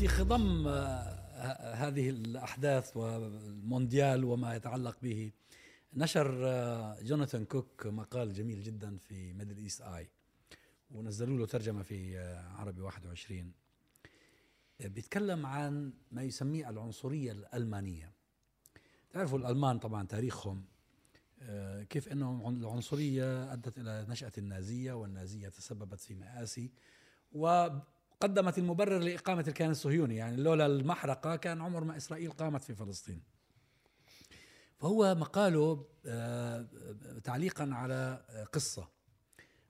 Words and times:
في 0.00 0.08
خضم 0.08 0.66
آه، 0.68 1.74
هذه 1.74 2.10
الأحداث 2.10 2.96
والمونديال 2.96 4.24
وما 4.24 4.54
يتعلق 4.54 4.96
به. 5.02 5.32
نشر 5.94 6.46
آه، 6.46 7.02
جوناثان 7.02 7.44
كوك 7.44 7.86
مقال 7.86 8.32
جميل 8.32 8.62
جدا 8.62 8.96
في 8.96 9.32
Middle 9.32 9.56
East 9.56 9.80
Eye 9.80 10.08
ونزلوا 10.90 11.38
له 11.38 11.46
ترجمة 11.46 11.82
في 11.82 12.18
آه، 12.18 12.48
عربي 12.48 12.80
21 12.80 13.52
بيتكلم 14.80 15.46
عن 15.46 15.92
ما 16.12 16.22
يسميه 16.22 16.70
العنصرية 16.70 17.32
الألمانية. 17.32 18.12
تعرفوا 19.10 19.38
الألمان 19.38 19.78
طبعا 19.78 20.06
تاريخهم 20.06 20.64
كيف 21.90 22.08
أنه 22.08 22.48
العنصرية 22.48 23.52
أدت 23.52 23.78
إلى 23.78 24.06
نشأة 24.08 24.32
النازية 24.38 24.92
والنازية 24.92 25.48
تسببت 25.48 26.00
في 26.00 26.14
مآسي 26.14 26.70
و 27.32 27.68
قدمت 28.20 28.58
المبرر 28.58 28.98
لإقامة 28.98 29.44
الكيان 29.48 29.70
الصهيوني 29.70 30.16
يعني 30.16 30.36
لولا 30.36 30.66
المحرقة 30.66 31.36
كان 31.36 31.60
عمر 31.60 31.84
ما 31.84 31.96
إسرائيل 31.96 32.30
قامت 32.30 32.62
في 32.64 32.74
فلسطين. 32.74 33.22
فهو 34.78 35.14
مقاله 35.14 35.86
آه، 36.06 36.66
تعليقا 37.24 37.70
على 37.72 38.24
قصة 38.52 38.88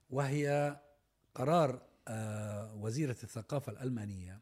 وهي 0.09 0.79
قرار 1.35 1.81
آه، 2.07 2.75
وزيرة 2.75 3.17
الثقافة 3.23 3.71
الألمانية 3.71 4.39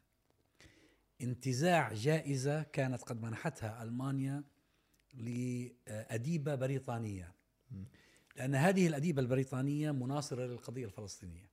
انتزاع 1.20 1.92
جائزة 1.92 2.62
كانت 2.62 3.02
قد 3.02 3.22
منحتها 3.22 3.82
ألمانيا 3.82 4.44
لأديبة 5.14 6.54
بريطانية. 6.54 7.34
لأن 8.36 8.54
هذه 8.54 8.86
الأديبة 8.86 9.22
البريطانية 9.22 9.90
مناصرة 9.90 10.46
للقضية 10.46 10.84
الفلسطينية. 10.86 11.50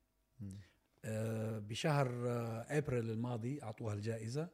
بشهر 1.58 2.28
آه، 2.28 2.66
آبريل 2.78 3.10
الماضي 3.10 3.62
أعطوها 3.62 3.94
الجائزة 3.94 4.48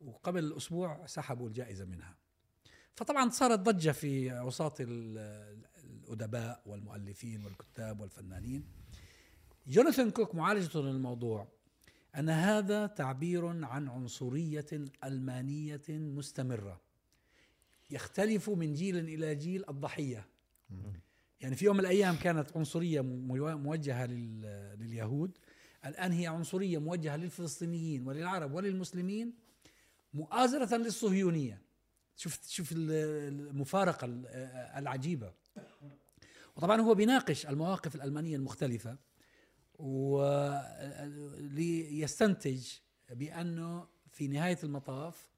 وقبل 0.00 0.56
أسبوع 0.56 1.06
سحبوا 1.06 1.48
الجائزة 1.48 1.84
منها. 1.84 2.16
فطبعا 2.96 3.30
صارت 3.30 3.58
ضجة 3.58 3.90
في 3.90 4.38
اوساط 4.38 4.76
الأدباء 4.80 6.62
والمؤلفين 6.66 7.44
والكتاب 7.44 8.00
والفنانين. 8.00 8.64
جوناثان 9.66 10.10
كوك 10.10 10.34
معالجته 10.34 10.80
للموضوع. 10.82 11.48
أن 12.16 12.28
هذا 12.28 12.86
تعبير 12.86 13.46
عن 13.46 13.88
عنصرية 13.88 14.66
ألمانية 15.04 15.82
مستمرة. 15.88 16.80
يختلف 17.90 18.50
من 18.50 18.74
جيل 18.74 18.98
إلى 18.98 19.34
جيل 19.34 19.64
الضحية. 19.68 20.26
يعني 21.40 21.56
في 21.56 21.64
يوم 21.64 21.76
من 21.76 21.80
الأيام 21.80 22.16
كانت 22.16 22.56
عنصرية 22.56 23.00
موجهة 23.00 24.06
لليهود. 24.06 25.38
الآن 25.86 26.12
هي 26.12 26.26
عنصرية 26.26 26.78
موجهة 26.78 27.16
للفلسطينيين 27.16 28.06
وللعرب 28.06 28.54
وللمسلمين 28.54 29.34
مؤازرة 30.14 30.76
للصهيونية. 30.76 31.62
شوف 32.16 32.48
شوف 32.48 32.72
المفارقة 32.72 34.06
العجيبة. 34.78 35.32
وطبعا 36.56 36.80
هو 36.80 36.94
بيناقش 36.94 37.46
المواقف 37.46 37.94
الألمانية 37.94 38.36
المختلفة 38.36 38.96
وليستنتج 41.48 42.68
بأنه 43.10 43.88
في 44.12 44.28
نهاية 44.28 44.58
المطاف 44.64 45.30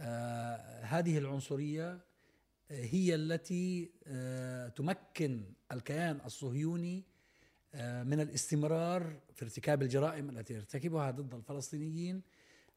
آه 0.00 0.82
هذه 0.82 1.18
العنصرية 1.18 2.00
هي 2.70 3.14
التي 3.14 3.90
آه 4.06 4.68
تمكن 4.68 5.52
الكيان 5.72 6.20
الصهيوني 6.24 7.04
من 7.74 8.20
الاستمرار 8.20 9.20
في 9.34 9.44
ارتكاب 9.44 9.82
الجرائم 9.82 10.30
التي 10.30 10.54
يرتكبها 10.54 11.10
ضد 11.10 11.34
الفلسطينيين 11.34 12.22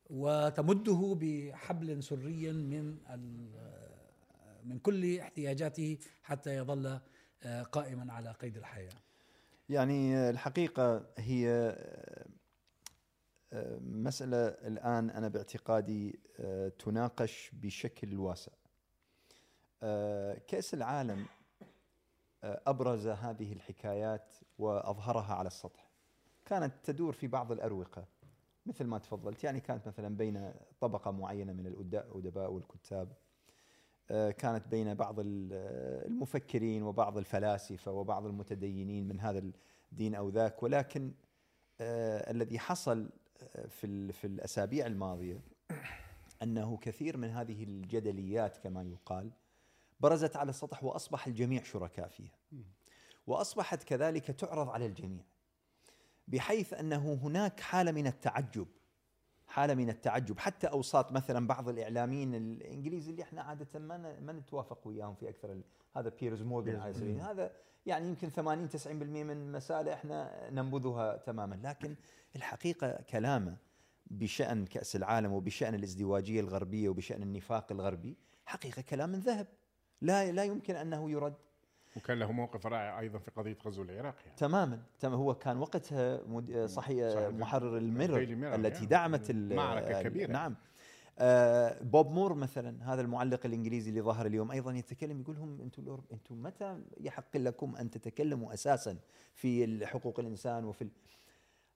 وتمده 0.09 1.17
بحبل 1.22 2.03
سري 2.03 2.52
من 2.52 2.97
آه، 3.07 4.62
من 4.63 4.80
كل 4.80 5.19
احتياجاته 5.19 5.97
حتى 6.24 6.56
يظل 6.56 7.00
آه، 7.44 7.63
قائما 7.63 8.13
على 8.13 8.31
قيد 8.31 8.57
الحياة. 8.57 8.94
يعني 9.69 10.30
الحقيقة 10.30 11.06
هي 11.18 11.75
مسألة 13.81 14.47
الآن 14.47 15.09
أنا 15.09 15.28
باعتقادي 15.28 16.19
تناقش 16.80 17.51
بشكل 17.53 18.18
واسع. 18.18 18.51
كأس 20.47 20.74
العالم 20.74 21.25
أبرز 22.44 23.07
هذه 23.07 23.53
الحكايات 23.53 24.35
وأظهرها 24.59 25.34
على 25.34 25.47
السطح. 25.47 25.91
كانت 26.46 26.74
تدور 26.84 27.13
في 27.13 27.28
بعض 27.28 27.52
الأروقة 27.52 28.06
مثل 28.66 28.85
ما 28.85 28.97
تفضلت 28.97 29.44
يعني 29.44 29.59
كانت 29.59 29.88
مثلا 29.88 30.18
بين 30.18 30.53
طبقة 30.80 31.12
معينة 31.12 31.53
من 31.53 31.68
الأدباء 31.68 32.51
والكتاب 32.51 33.13
آه، 34.12 34.31
كانت 34.31 34.68
بين 34.68 34.94
بعض 34.94 35.16
المفكرين 35.19 36.84
وبعض 36.84 37.18
الفلاسفة 37.18 37.91
وبعض 37.91 38.25
المتدينين 38.25 39.07
من 39.07 39.19
هذا 39.19 39.44
الدين 39.91 40.16
أو 40.16 40.30
ذاك 40.30 40.63
ولكن 40.63 41.12
آه، 41.81 42.31
الذي 42.31 42.59
حصل 42.59 43.09
آه، 43.56 43.68
في 43.68 44.12
في 44.12 44.28
الأسابيع 44.28 44.85
الماضية 44.85 45.41
أنه 46.44 46.78
كثير 46.78 47.18
من 47.18 47.30
هذه 47.30 47.63
الجدليات 47.63 48.57
كما 48.57 48.84
يقال 48.84 49.31
برزت 50.01 50.35
على 50.35 50.50
السطح 50.50 50.84
وأصبح 50.84 51.28
الجميع 51.28 51.63
شركاء 51.63 52.07
فيها. 52.07 52.38
وأصبحت 53.28 53.84
كذلك 53.84 54.25
تعرض 54.25 54.69
على 54.69 54.85
الجميع. 54.85 55.23
بحيث 56.28 56.73
أنه 56.73 57.13
هناك 57.13 57.59
حالة 57.59 57.91
من 57.91 58.07
التعجب 58.07 58.67
حالة 59.47 59.73
من 59.73 59.89
التعجب. 59.89 60.39
حتى 60.39 60.67
أوساط 60.67 61.12
مثلا 61.12 61.47
بعض 61.47 61.69
الإعلاميين 61.69 62.35
الإنجليز 62.35 63.09
اللي 63.09 63.23
إحنا 63.23 63.41
عادة 63.41 63.79
ما 63.79 64.19
ما 64.19 64.34
نتوافق 64.34 64.88
وياهم 64.88 65.16
في 65.16 65.29
أكثر 65.29 65.62
هذا 65.95 66.12
بيرز 66.19 66.41
مورغان 66.41 66.75
على 66.75 66.94
سبيل 66.94 67.19
هذا 67.22 67.51
يعني 67.85 68.07
يمكن 68.07 68.29
80 68.29 68.69
90% 68.69 68.88
من 68.88 69.51
مسائل 69.51 69.89
إحنا 69.89 70.50
ننبذها 70.50 71.18
تماما. 71.18 71.59
لكن 71.63 71.95
الحقيقة 72.35 73.01
كلامه 73.09 73.57
بشأن 74.06 74.66
كأس 74.66 74.95
العالم 74.95 75.33
وبشأن 75.33 75.75
الازدواجية 75.75 76.39
الغربية 76.39 76.89
وبشأن 76.89 77.23
النفاق 77.23 77.72
الغربي 77.72 78.18
حقيقة 78.45 78.81
كلام 78.81 79.09
من 79.09 79.19
ذهب. 79.19 79.47
لا 80.01 80.31
لا 80.31 80.44
يمكن 80.44 80.75
أنه 80.75 81.12
يرد. 81.12 81.34
وكان 81.95 82.19
له 82.19 82.31
موقف 82.31 82.66
رائع 82.66 83.00
أيضا 83.00 83.19
في 83.19 83.31
قضية 83.31 83.57
غزو 83.66 83.81
العراق 83.81 84.16
يعني. 84.25 84.38
تماما 84.38 84.81
تمام. 85.00 85.19
هو 85.19 85.35
كان 85.35 85.57
وقتها 85.57 86.22
مد... 86.28 86.66
صحيح 86.66 87.17
محرر 87.17 87.78
الميرور 87.78 88.22
التي 88.22 88.75
يعني. 88.75 88.85
دعمت 88.85 89.31
معركة 89.31 90.01
كبيرة. 90.01 90.31
نعم. 90.31 90.56
آه 91.19 91.84
بوب 91.84 92.12
مور 92.12 92.34
مثلا 92.34 92.94
هذا 92.94 93.01
المعلق 93.01 93.45
الإنجليزي 93.45 93.89
اللي 93.89 94.01
ظهر 94.01 94.25
اليوم 94.25 94.51
أيضا 94.51 94.72
يتكلم 94.72 95.22
يقول 95.22 95.35
لهم 95.35 95.62
أنتم 95.62 95.97
أنتم 96.12 96.44
متى 96.44 96.81
يحق 97.00 97.38
لكم 97.38 97.75
أن 97.75 97.89
تتكلموا 97.89 98.53
أساسا 98.53 98.97
في 99.33 99.85
حقوق 99.88 100.19
الإنسان 100.19 100.66
وفي 100.66 100.81
ال... 100.81 100.89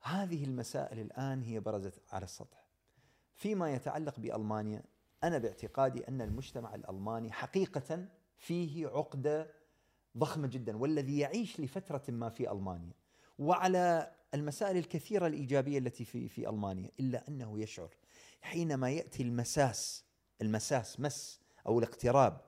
هذه 0.02 0.44
المسائل 0.44 1.00
الآن 1.00 1.42
هي 1.42 1.60
برزت 1.60 2.02
على 2.12 2.24
السطح. 2.24 2.66
فيما 3.36 3.74
يتعلق 3.74 4.20
بألمانيا 4.20 4.84
أنا 5.26 5.38
باعتقادي 5.38 6.08
أن 6.08 6.22
المجتمع 6.22 6.76
الألماني 6.76 7.32
حقيقة 7.32 8.06
فيه 8.38 8.88
عقدة 8.88 9.52
ضخمة 10.18 10.48
جدا 10.48 10.78
والذي 10.78 11.20
يعيش 11.20 11.60
لفترة 11.60 12.04
ما 12.10 12.30
في 12.30 12.52
ألمانيا. 12.52 12.94
وعلى 13.40 14.12
المسائل 14.34 14.78
الكثيرة 14.78 15.28
الإيجابية 15.28 15.78
التي 15.78 16.06
في 16.06 16.28
في 16.28 16.50
ألمانيا 16.50 16.92
إلا 17.00 17.28
أنه 17.28 17.60
يشعر 17.60 17.90
حينما 18.42 18.90
يأتي 18.90 19.24
المساس 19.24 20.06
المساس 20.42 21.00
مس 21.00 21.40
أو 21.68 21.80
الاقتراب 21.80 22.42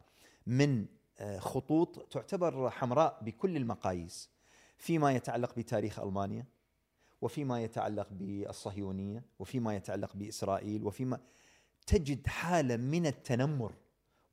من 0.47 0.85
آه، 1.19 1.39
خطوط 1.39 2.13
تعتبر 2.13 2.69
حمراء 2.69 3.19
بكل 3.23 3.57
المقاييس 3.57 4.29
فيما 4.77 5.11
يتعلق 5.11 5.55
بتاريخ 5.55 5.99
ألمانيا 5.99 6.45
وفيما 7.21 7.63
يتعلق 7.63 8.07
بالصهيونية 8.11 9.25
وفيما 9.39 9.75
يتعلق 9.75 10.15
بإسرائيل 10.15 10.83
وفيما 10.83 11.19
تجد 11.87 12.27
حالة 12.27 12.77
من 12.77 13.05
التنمر 13.05 13.73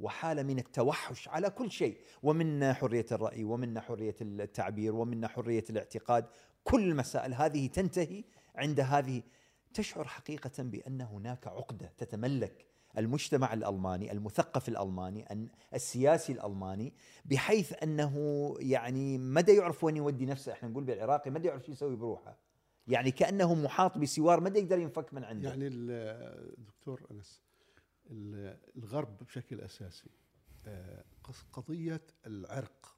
وحالة 0.01 0.43
من 0.43 0.59
التوحش 0.59 1.29
على 1.29 1.51
كل 1.51 1.71
شيء. 1.71 1.99
ومنا 2.23 2.73
حرية 2.73 3.06
الرأي 3.12 3.45
ومنا 3.45 3.81
حرية 3.81 4.17
التعبير 4.21 4.95
ومنا 4.95 5.29
حرية 5.29 5.65
الاعتقاد. 5.71 6.27
كل 6.65 6.89
المسائل 6.91 7.35
هذه 7.35 7.67
تنتهي 7.67 8.25
عند 8.55 8.81
هذه. 8.81 9.23
تشعر 9.75 10.05
حقيقة 10.05 10.62
بأن 10.62 11.01
هناك 11.01 11.47
عقدة 11.47 11.93
تتملك 11.99 12.67
المجتمع 12.99 13.53
الألماني 13.53 14.12
المثقف 14.12 14.69
الألماني 14.69 15.49
السياسي 15.75 16.33
الألماني 16.33 16.93
بحيث 17.25 17.83
أنه 17.83 18.55
يعني 18.59 19.19
مدى 19.19 19.57
يعرف 19.57 19.85
وين 19.85 19.97
يودي 19.97 20.27
نفسه. 20.27 20.53
إحنا 20.53 20.69
نقول 20.69 20.85
بالعراقي 20.85 21.31
مدى 21.31 21.49
يعرف 21.49 21.67
شو 21.67 21.73
يسوي 21.73 21.97
بروحه. 21.97 22.39
يعني 22.87 23.11
كأنه 23.11 23.55
محاط 23.55 23.99
بسوار 23.99 24.41
ما 24.41 24.59
يقدر 24.59 24.79
ينفك 24.79 25.15
من 25.15 25.25
عنده. 25.25 25.49
يعني 25.49 25.69
الدكتور 25.69 27.07
أنس 27.11 27.44
الغرب 28.11 29.19
بشكل 29.25 29.61
أساسي. 29.61 30.11
آه، 30.67 31.05
قضية 31.53 32.03
العرق 32.27 32.97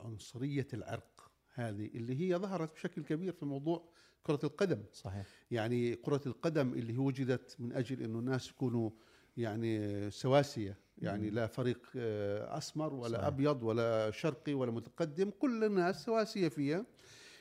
عنصريه 0.00 0.68
العرق 0.74 1.30
هذه 1.54 1.86
اللي 1.86 2.20
هي 2.20 2.36
ظهرت 2.36 2.72
بشكل 2.74 3.02
كبير 3.02 3.32
في 3.32 3.44
موضوع 3.44 3.88
كرة 4.22 4.40
القدم. 4.44 4.84
صحيح. 4.92 5.26
يعني 5.50 5.94
كرة 5.96 6.20
القدم 6.26 6.72
اللي 6.72 6.98
وجدت 6.98 7.56
من 7.58 7.72
أجل 7.72 8.02
أنه 8.02 8.18
الناس 8.18 8.50
يكونوا 8.50 8.90
يعني 9.36 10.10
سواسية. 10.10 10.78
يعني. 10.98 11.30
لا 11.30 11.46
فريق 11.46 11.88
آه، 11.96 12.58
أسمر 12.58 12.94
ولا 12.94 13.12
صحيح. 13.12 13.24
أبيض 13.24 13.62
ولا 13.62 14.10
شرقي 14.10 14.54
ولا 14.54 14.70
متقدم 14.70 15.30
كل 15.30 15.64
الناس 15.64 16.04
سواسية 16.04 16.48
فيها. 16.48 16.86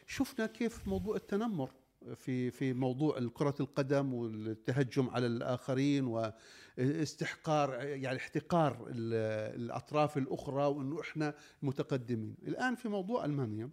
شفنا 0.08 0.46
كيف 0.46 0.88
موضوع 0.88 1.16
التنمر. 1.16 1.72
في 2.16 2.52
في 2.52 2.74
موضوع 2.74 3.20
كرة 3.34 3.56
القدم 3.60 4.14
والتهجم 4.14 5.10
على 5.10 5.28
الآخرين 5.28 6.06
واستحقار 6.78 7.74
يعني 7.84 8.18
احتقار 8.18 8.88
ال- 8.88 9.56
الأطراف 9.62 10.18
الأخرى 10.18 10.66
وأنه 10.66 11.02
إحنا 11.02 11.34
متقدمين. 11.62 12.36
الآن 12.48 12.76
في 12.76 12.90
موضوع 12.90 13.26
ألمانيا. 13.26 13.70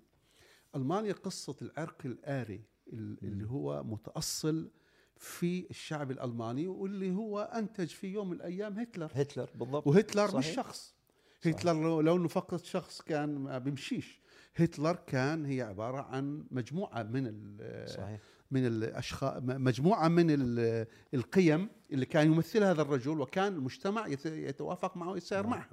ألمانيا 0.77 1.13
قصة 1.13 1.57
العرق 1.63 1.99
الآري 2.05 2.61
ال- 2.93 3.19
اللي 3.23 3.47
هو 3.51 3.83
متأصل 3.85 4.71
في 5.17 5.67
الشعب 5.71 6.11
الألماني 6.11 6.67
واللي 6.69 7.11
هو 7.15 7.41
أنتج 7.41 7.87
في 7.89 8.07
يوم 8.07 8.31
من 8.31 8.37
الأيام 8.37 8.79
هتلر. 8.79 9.11
هتلر 9.15 9.51
بالضبط. 9.55 9.87
وهتلر 9.87 10.27
صحيح. 10.29 10.37
مش 10.39 10.55
شخص. 10.55 10.95
هتلر 11.43 11.73
لو, 11.83 12.01
لو 12.01 12.17
انه 12.17 12.29
فقط 12.29 12.65
شخص 12.65 13.01
كان 13.03 13.39
ما 13.39 13.59
بيمشيش. 13.59 14.21
هتلر 14.57 14.97
كان 15.07 15.45
هي 15.45 15.63
عبارة 15.63 16.03
عن 16.03 16.45
مجموعة 16.51 17.03
من 17.03 17.27
ال- 17.27 17.89
صحيح. 17.91 18.21
من 18.51 18.67
الاشخاص 18.67 19.43
مجموعة 19.43 20.09
من 20.09 20.27
ال- 20.31 20.87
القيم 21.15 21.69
اللي 21.93 22.07
كان 22.07 22.27
يمثلها 22.27 22.71
هذا 22.73 22.83
الرجل 22.83 23.21
وكان 23.21 23.53
المجتمع 23.55 24.07
يت- 24.07 24.27
يتوافق 24.27 24.97
معه 24.97 25.11
ويسير 25.11 25.43
نعم. 25.43 25.51
معه 25.51 25.69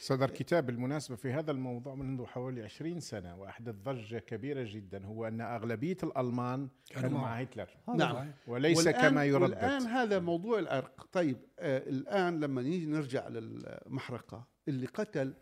صدر 0.00 0.30
كتاب 0.30 0.66
بالمناسبة 0.66 1.16
في 1.16 1.32
هذا 1.32 1.50
الموضوع 1.50 1.94
منذ 1.94 2.24
حوالي 2.24 2.62
20 2.62 3.00
سنة 3.00 3.36
وأحدث 3.36 3.74
ضجة 3.74 4.18
كبيرة 4.18 4.66
جدا 4.70 5.06
هو 5.06 5.28
أن 5.28 5.40
أغلبية 5.40 5.96
الألمان 6.02 6.68
كانوا. 6.90 7.18
مع 7.18 7.40
هتلر. 7.40 7.68
نعم. 7.96 8.30
وليس 8.46 8.78
والآن- 8.88 8.90
كما 8.90 9.04
والآن 9.20 9.26
يردد 9.26 9.54
هذا 9.86 10.18
موضوع 10.18 10.58
العرق. 10.58 11.08
طيب 11.12 11.36
آه 11.58 11.78
الآن 11.88 12.40
لما 12.40 12.62
نيجي 12.62 12.86
نرجع 12.86 13.28
للمحرقة 13.28 14.46
اللي 14.68 14.86
قتل 14.86 15.34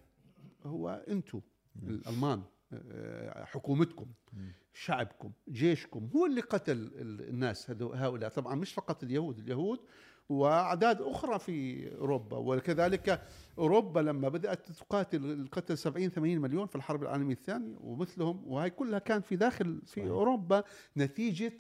هو 0.65 1.05
أنتم 1.09 1.41
الألمان. 1.83 2.39
آه 2.39 2.54
حكومتكم. 3.45 4.07
شعبكم 4.77 5.31
جيشكم 5.49 6.09
هو 6.17 6.27
اللي 6.27 6.41
قتل 6.41 6.73
ال- 6.73 7.29
الناس 7.29 7.71
هؤلاء 7.71 8.31
طبعا 8.31 8.55
مش 8.55 8.73
فقط 8.73 9.03
اليهود 9.03 9.39
اليهود 9.39 9.79
وأعداد 10.29 11.03
أخرى 11.03 11.39
في 11.39 11.89
أوروبا 11.97 12.37
وكذلك 12.37 13.23
أوروبا 13.59 14.01
لما 14.01 14.29
بدأت 14.29 14.71
تقاتل 14.73 15.25
القتل 15.33 15.79
70 15.79 16.09
80 16.09 16.39
مليون 16.39 16.67
في 16.67 16.77
الحرب 16.77 17.03
العالمية 17.03 17.35
الثانية 17.35 17.77
ومثلهم 17.81 18.43
وهي 18.47 18.71
كلها 18.71 18.99
كان 18.99 19.21
في 19.21 19.37
داخل 19.37 19.81
في 19.85 19.87
صحيح. 20.01 20.07
أوروبا 20.07 20.65
نتيجة 20.97 21.53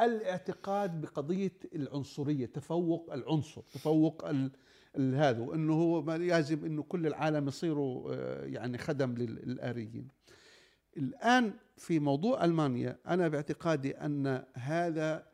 الاعتقاد 0.00 1.00
بقضية 1.00 1.52
العنصرية 1.74 2.46
تفوق 2.46 3.12
العنصر 3.12 3.60
تفوق 3.60 4.24
هذا 4.96 5.38
وإنه 5.40 5.72
هو 5.74 6.02
ما 6.02 6.18
لازم 6.18 6.64
إنه 6.64 6.82
كل 6.82 7.06
العالم 7.06 7.48
يصيروا 7.48 8.14
آه، 8.14 8.44
يعني 8.46 8.78
خدم 8.78 9.14
لل- 9.14 9.48
للآريين. 9.48 10.08
الآن 10.96 11.52
في 11.76 11.98
موضوع 11.98 12.44
ألمانيا 12.44 12.98
أنا 13.06 13.28
باعتقادي 13.28 13.90
أن 13.90 14.44
هذا 14.54 15.30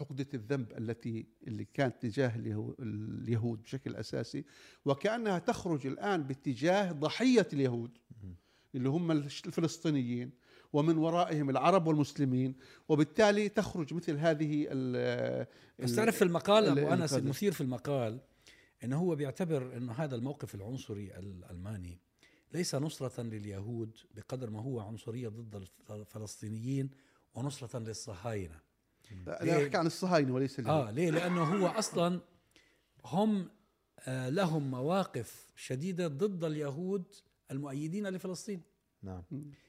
عقدة 0.00 0.26
الذنب 0.34 0.72
التي 0.78 1.26
اللي 1.46 1.64
كانت 1.74 2.02
تجاه 2.02 2.28
اليهو- 2.36 2.74
اليهود 2.82 3.62
بشكل 3.62 3.96
أساسي 3.96 4.44
وكأنها 4.84 5.38
تخرج 5.38 5.86
الآن 5.86 6.22
باتجاه 6.22 6.92
ضحية 6.92 7.46
اليهود 7.52 7.98
اللي 8.74 8.88
هم 8.88 9.10
الفلسطينيين. 9.10 10.30
ومن 10.72 10.96
ورائهم 10.98 11.50
العرب 11.50 11.86
والمسلمين 11.86 12.54
وبالتالي 12.88 13.48
تخرج 13.48 13.94
مثل 13.94 14.16
هذه 14.16 14.66
ال 14.70 15.46
بس 15.78 15.96
تعرف 15.96 16.16
في 16.16 16.24
المقال 16.24 16.64
ال- 16.64 16.78
ابو 16.78 16.92
أنس. 16.92 17.14
المثير 17.14 17.52
في 17.52 17.60
المقال 17.60 18.20
إنه 18.84 18.98
هو 18.98 19.14
بيعتبر 19.16 19.76
إنه 19.76 19.92
هذا 19.92 20.14
الموقف 20.16 20.54
العنصري 20.54 21.18
الالماني 21.18 21.98
ليس 22.52 22.74
نصرة 22.74 23.22
لليهود 23.22 23.96
بقدر 24.14 24.50
ما 24.50 24.60
هو 24.62 24.80
عنصرية 24.80 25.28
ضد 25.28 25.66
الفلسطينيين 25.90 26.90
ونصرة 27.34 27.78
للصهاينة 27.78 28.60
لا 29.26 29.62
أحكي 29.64 29.76
عن 29.76 29.86
الصهاينة 29.86 30.34
وليس 30.34 30.58
اليهود 30.58 30.86
آه 30.86 30.90
ليه؟ 30.90 31.10
لأنه 31.10 31.42
هو 31.44 31.66
أصلا 31.66 32.20
هم 33.04 33.48
آه 34.00 34.28
لهم 34.28 34.70
مواقف 34.70 35.46
شديدة 35.56 36.08
ضد 36.08 36.44
اليهود 36.44 37.04
المؤيدين 37.50 38.06
لفلسطين 38.08 38.62
نعم. 39.06 39.22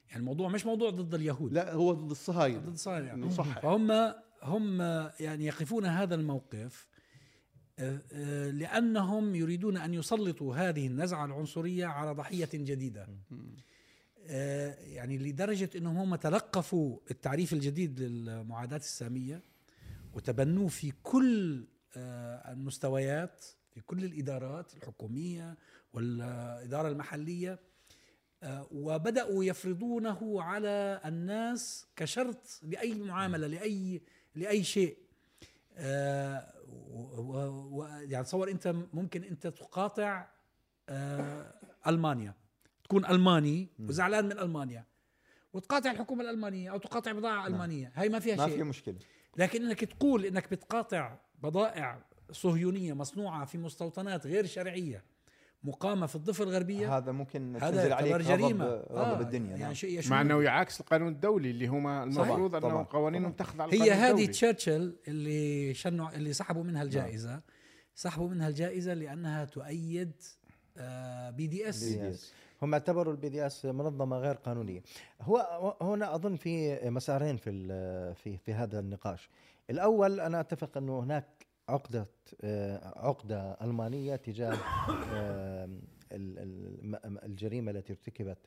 يعني 0.08 0.20
الموضوع 0.20 0.48
مش 0.48 0.66
موضوع 0.66 0.90
ضد 0.90 1.14
اليهود. 1.14 1.52
لا 1.52 1.72
هو 1.72 1.92
ضد 1.92 2.10
الصهاينة. 2.10 2.58
ضد 2.58 2.72
الصهاينة. 2.72 3.06
يعني. 3.06 3.30
صح 3.30 3.60
فهم 3.60 4.14
هم 4.42 4.80
يعني 5.20 5.46
يقفون 5.46 5.86
هذا 5.86 6.14
الموقف 6.14 6.88
آه، 7.78 8.02
آه، 8.12 8.50
لأنهم 8.50 9.34
يريدون 9.34 9.76
أن 9.76 9.94
يسلطوا 9.94 10.56
هذه 10.56 10.86
النزعة 10.86 11.24
العنصرية 11.24 11.86
على 11.86 12.12
ضحية 12.12 12.48
جديدة. 12.54 13.08
آه، 14.26 14.74
يعني 14.80 15.18
لدرجة 15.18 15.70
إنهم 15.76 15.96
هم 15.96 16.14
تلقفوا 16.14 16.98
التعريف 17.10 17.52
الجديد 17.52 18.00
للمعاداة 18.00 18.76
السامية 18.76 19.42
وتبنوه 20.14 20.68
في 20.68 20.92
كل 21.02 21.64
المستويات 22.46 23.44
في 23.74 23.80
كل 23.80 24.04
الإدارات 24.04 24.74
الحكومية 24.76 25.56
والإدارة 25.92 26.88
المحلية. 26.88 27.58
وبدأوا 28.70 29.44
يفرضونه 29.44 30.42
على 30.42 31.00
الناس 31.04 31.86
كشرط 31.96 32.60
لأي 32.62 32.94
معاملة 32.94 33.46
لأي 33.46 34.02
لأي 34.34 34.64
شيء. 34.64 34.98
آه، 35.76 36.52
يعني 38.08 38.24
تصور 38.24 38.50
أنت 38.50 38.74
ممكن 38.92 39.24
أنت 39.24 39.46
تقاطع 39.46 40.26
آه، 40.88 41.54
ألمانيا. 41.86 42.34
تكون 42.84 43.06
ألماني 43.06 43.68
وزعلان 43.80 44.24
من 44.24 44.38
ألمانيا. 44.38 44.84
وتقاطع 45.52 45.90
الحكومة 45.90 46.22
الألمانية 46.24 46.70
أو 46.70 46.78
تقاطع 46.78 47.12
بضاعة 47.12 47.46
ألمانية. 47.46 47.92
هاي 47.94 48.08
ما 48.08 48.18
فيها 48.18 48.36
ما 48.36 48.46
شيء. 48.46 48.56
في 48.56 48.62
مشكلة. 48.62 48.98
لكن 49.36 49.64
إنك 49.66 49.84
تقول 49.84 50.24
إنك 50.24 50.50
بتقاطع 50.50 51.18
بضائع 51.42 52.04
صهيونية 52.32 52.92
مصنوعة 52.92 53.44
في 53.44 53.58
مستوطنات 53.58 54.26
غير 54.26 54.46
شرعية 54.46 55.04
مقامه 55.68 56.06
في 56.06 56.16
الضفة 56.16 56.44
الغربية 56.44 56.96
هذا 56.96 57.12
ممكن 57.12 57.56
هذا 57.56 57.70
تنزل 57.70 57.92
عليك 57.92 58.10
يعتبر 58.10 58.36
جريمة 58.36 58.64
غضب, 58.66 58.92
غضب 58.92 59.20
الدنيا 59.20 59.50
يعني 59.50 59.62
نعم. 59.62 59.74
شيء 59.74 59.98
يشوب. 59.98 60.12
مع 60.12 60.20
أنه 60.20 60.42
يعاكس 60.42 60.80
القانون 60.80 61.08
الدولي 61.08 61.50
اللي 61.50 61.66
هما 61.66 62.04
المفروض 62.04 62.54
أنه 62.54 62.86
قوانينهم. 62.90 63.32
تخضع 63.32 63.66
هي 63.72 63.92
هذه. 63.92 64.26
تشرشل 64.26 64.96
اللي 65.08 65.74
شنوا 65.74 66.10
اللي 66.14 66.32
سحبوا 66.32 66.64
منها 66.64 66.82
الجائزة 66.82 67.40
سحبوا 67.94 68.28
منها 68.28 68.48
الجائزة 68.48 68.94
لأنها 68.94 69.44
تؤيد 69.44 70.12
آه، 70.76 71.30
BDS 71.30 71.94
BDS. 71.94 72.38
هم 72.62 72.72
اعتبروا 72.72 73.12
ال 73.12 73.28
BDS 73.28 73.64
منظمة 73.64 74.18
غير 74.18 74.34
قانونية 74.34 74.82
هو 75.22 75.76
هنا 75.82 76.14
أظن 76.14 76.36
في 76.36 76.80
مسارين 76.90 77.36
في 77.36 77.50
في 78.14 78.36
في 78.36 78.52
هذا 78.52 78.80
النقاش 78.80 79.30
الأول 79.70 80.20
أنا 80.20 80.40
أتفق 80.40 80.76
أنه 80.76 81.00
هناك 81.00 81.47
عقدة 81.68 82.06
آه، 82.40 82.92
عقدة 83.06 83.52
ألمانية 83.52 84.16
تجاه 84.16 84.54
آه، 85.12 85.64
ال- 86.12 86.38
ال- 86.38 87.24
الجريمة 87.24 87.70
التي 87.70 87.92
ارتكبت 87.92 88.38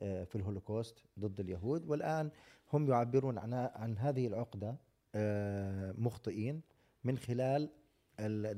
آه، 0.00 0.24
في 0.24 0.36
الهولوكوست 0.36 0.98
ضد 1.18 1.40
اليهود. 1.40 1.86
والآن 1.86 2.30
هم 2.72 2.88
يعبرون 2.90 3.38
عن 3.38 3.54
عن 3.54 3.98
هذه 3.98 4.26
العقدة 4.26 4.76
آه، 5.14 5.92
مخطئين 5.98 6.60
من 7.04 7.18
خلال 7.18 7.70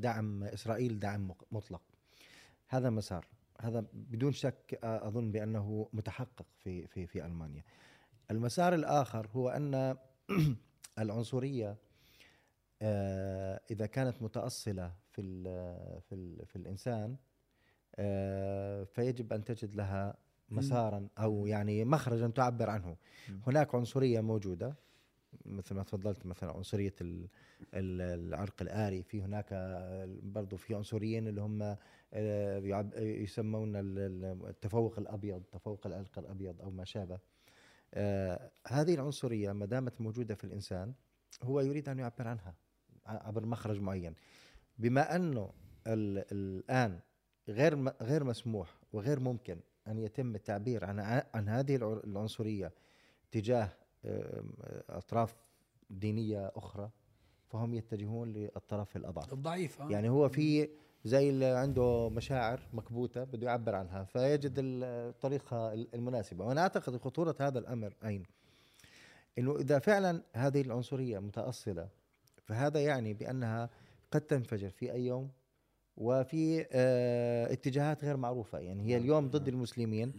دعم 0.01 0.45
إسرائيل 0.45 0.99
دعم 1.01 1.31
مطلق. 1.53 1.83
هذا 2.69 2.91
مسار. 2.91 3.27
هذا 3.61 3.85
بدون 3.93 4.33
شك 4.33 4.79
أظن 4.85 5.33
بأنه 5.33 5.89
متحقق 5.93 6.47
في 6.59 6.87
في 6.87 7.07
في 7.07 7.27
ألمانيا. 7.27 7.63
المسار 8.31 8.75
الآخر 8.75 9.29
هو 9.35 9.49
أن 9.49 9.97
العنصرية 10.99 11.71
آه، 11.71 11.77
إذا 13.71 13.87
كانت 13.87 14.23
متأصلة 14.23 14.93
في 15.11 15.21
ال 15.21 15.45
في 16.03 16.15
ال 16.15 16.47
في 16.47 16.57
الإنسان 16.57 17.17
آه، 17.97 18.85
فيجب 18.85 19.33
أن 19.33 19.45
تجد 19.45 19.75
لها 19.75 20.17
مسارا 20.51 21.09
أو 21.19 21.47
يعني 21.47 21.85
مخرجا 21.85 22.29
تعبر 22.29 22.71
عنه. 22.71 22.97
هناك 23.47 23.75
عنصرية 23.75 24.21
موجودة 24.21 24.75
مثل 25.45 25.75
ما 25.75 25.83
تفضلت 25.83 26.27
مثلا 26.27 26.53
عنصرية 26.53 26.95
ال- 27.01 27.29
ال- 27.75 28.29
العرق 28.29 28.63
الآري 28.63 29.03
في 29.03 29.23
هناك 29.23 29.47
برضو 30.23 30.57
في 30.57 30.75
عنصريين 30.75 31.29
اللي 31.29 31.41
هم 31.41 31.77
آه، 32.13 32.59
يسمون 32.99 33.77
ال- 33.77 33.99
ال- 33.99 34.47
التفوق 34.49 34.99
الأبيض 34.99 35.43
تفوق 35.53 35.87
العرق 35.87 36.19
الأبيض 36.19 36.63
أو 36.63 36.71
ما 36.71 36.85
شابه. 36.85 37.19
آه، 37.95 38.51
هذه 38.67 38.95
العنصرية 38.95 39.53
ما 39.53 39.67
دامت 39.67 40.01
موجودة 40.01 40.35
في 40.35 40.45
الإنسان 40.45 40.93
هو 41.43 41.61
يريد 41.61 41.89
أن 41.89 41.99
يعبر 41.99 42.29
عنها. 42.29 42.55
عبر 43.09 43.47
مخرج 43.47 43.81
معين. 43.81 44.15
بما 44.79 45.17
أنه 45.17 45.51
ال- 45.87 46.25
الآن 46.33 46.99
غير 47.49 47.89
غير 48.03 48.25
مسموح 48.25 48.69
وغير 48.93 49.21
ممكن 49.21 49.61
أن 49.89 49.99
يتم 49.99 50.35
التعبير 50.35 50.85
عن 50.85 51.01
عن 51.35 51.49
هذه 51.49 51.77
الع- 51.77 52.01
العنصرية 52.05 52.73
تجاه 53.31 53.69
أطراف 54.89 55.37
دينية 55.91 56.53
أخرى 56.57 56.91
فهم 57.49 57.75
يتجهون 57.75 58.33
للطرف 58.33 58.97
الاضعف 58.97 59.33
الضعيف 59.33 59.83
آه. 59.83 59.91
يعني 59.91 60.09
هو 60.09 60.29
في 60.29 60.69
زي 61.05 61.31
اللي 61.31 61.45
عنده 61.47 62.09
مشاعر 62.09 62.61
مكبوتة 62.73 63.25
بده 63.25 63.47
يعبر 63.47 63.75
عنها 63.75 64.05
فيجد 64.05 64.55
الطريقة 64.59 65.73
المناسبة. 65.73 66.45
وأنا 66.45 66.61
أعتقد 66.61 66.97
خطورة 66.97 67.37
هذا 67.41 67.59
الأمر 67.59 67.95
أين؟ 68.05 68.23
إنه 69.39 69.57
إذا 69.57 69.79
فعلا 69.79 70.23
هذه 70.35 70.61
العنصرية 70.61 71.19
متأصلة 71.19 71.89
فهذا 72.49 72.81
يعني 72.81 73.15
بأنها 73.15 73.71
قد 74.11 74.21
تنفجر 74.21 74.71
في 74.71 74.93
أي 74.93 75.07
يوم 75.07 75.31
وفي 75.97 76.67
آه 76.73 77.53
اتجاهات 77.53 78.05
غير 78.05 78.17
معروفة. 78.17 78.59
يعني 78.59 78.83
هي 78.83 78.97
اليوم 78.97 79.29
ضد 79.29 79.49
المسلمين 79.49 80.13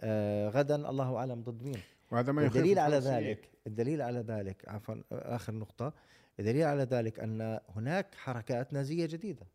آه 0.00 0.48
غدا 0.48 0.90
الله 0.90 1.16
أعلم 1.16 1.42
ضد 1.42 1.62
مين؟ 1.62 1.78
وهذا 2.10 2.32
ما 2.32 2.46
الدليل 2.46 2.78
على. 2.78 2.96
ذلك 2.96 3.48
الدليل 3.66 4.02
على 4.02 4.18
ذلك 4.20 4.68
عفوا 4.68 4.94
آخر 5.12 5.54
نقطة 5.54 5.92
الدليل 6.40 6.62
على 6.62 6.82
ذلك 6.82 7.20
أن 7.20 7.60
هناك 7.76 8.14
حركات 8.14 8.72
نازية 8.72 9.06
جديدة 9.06 9.46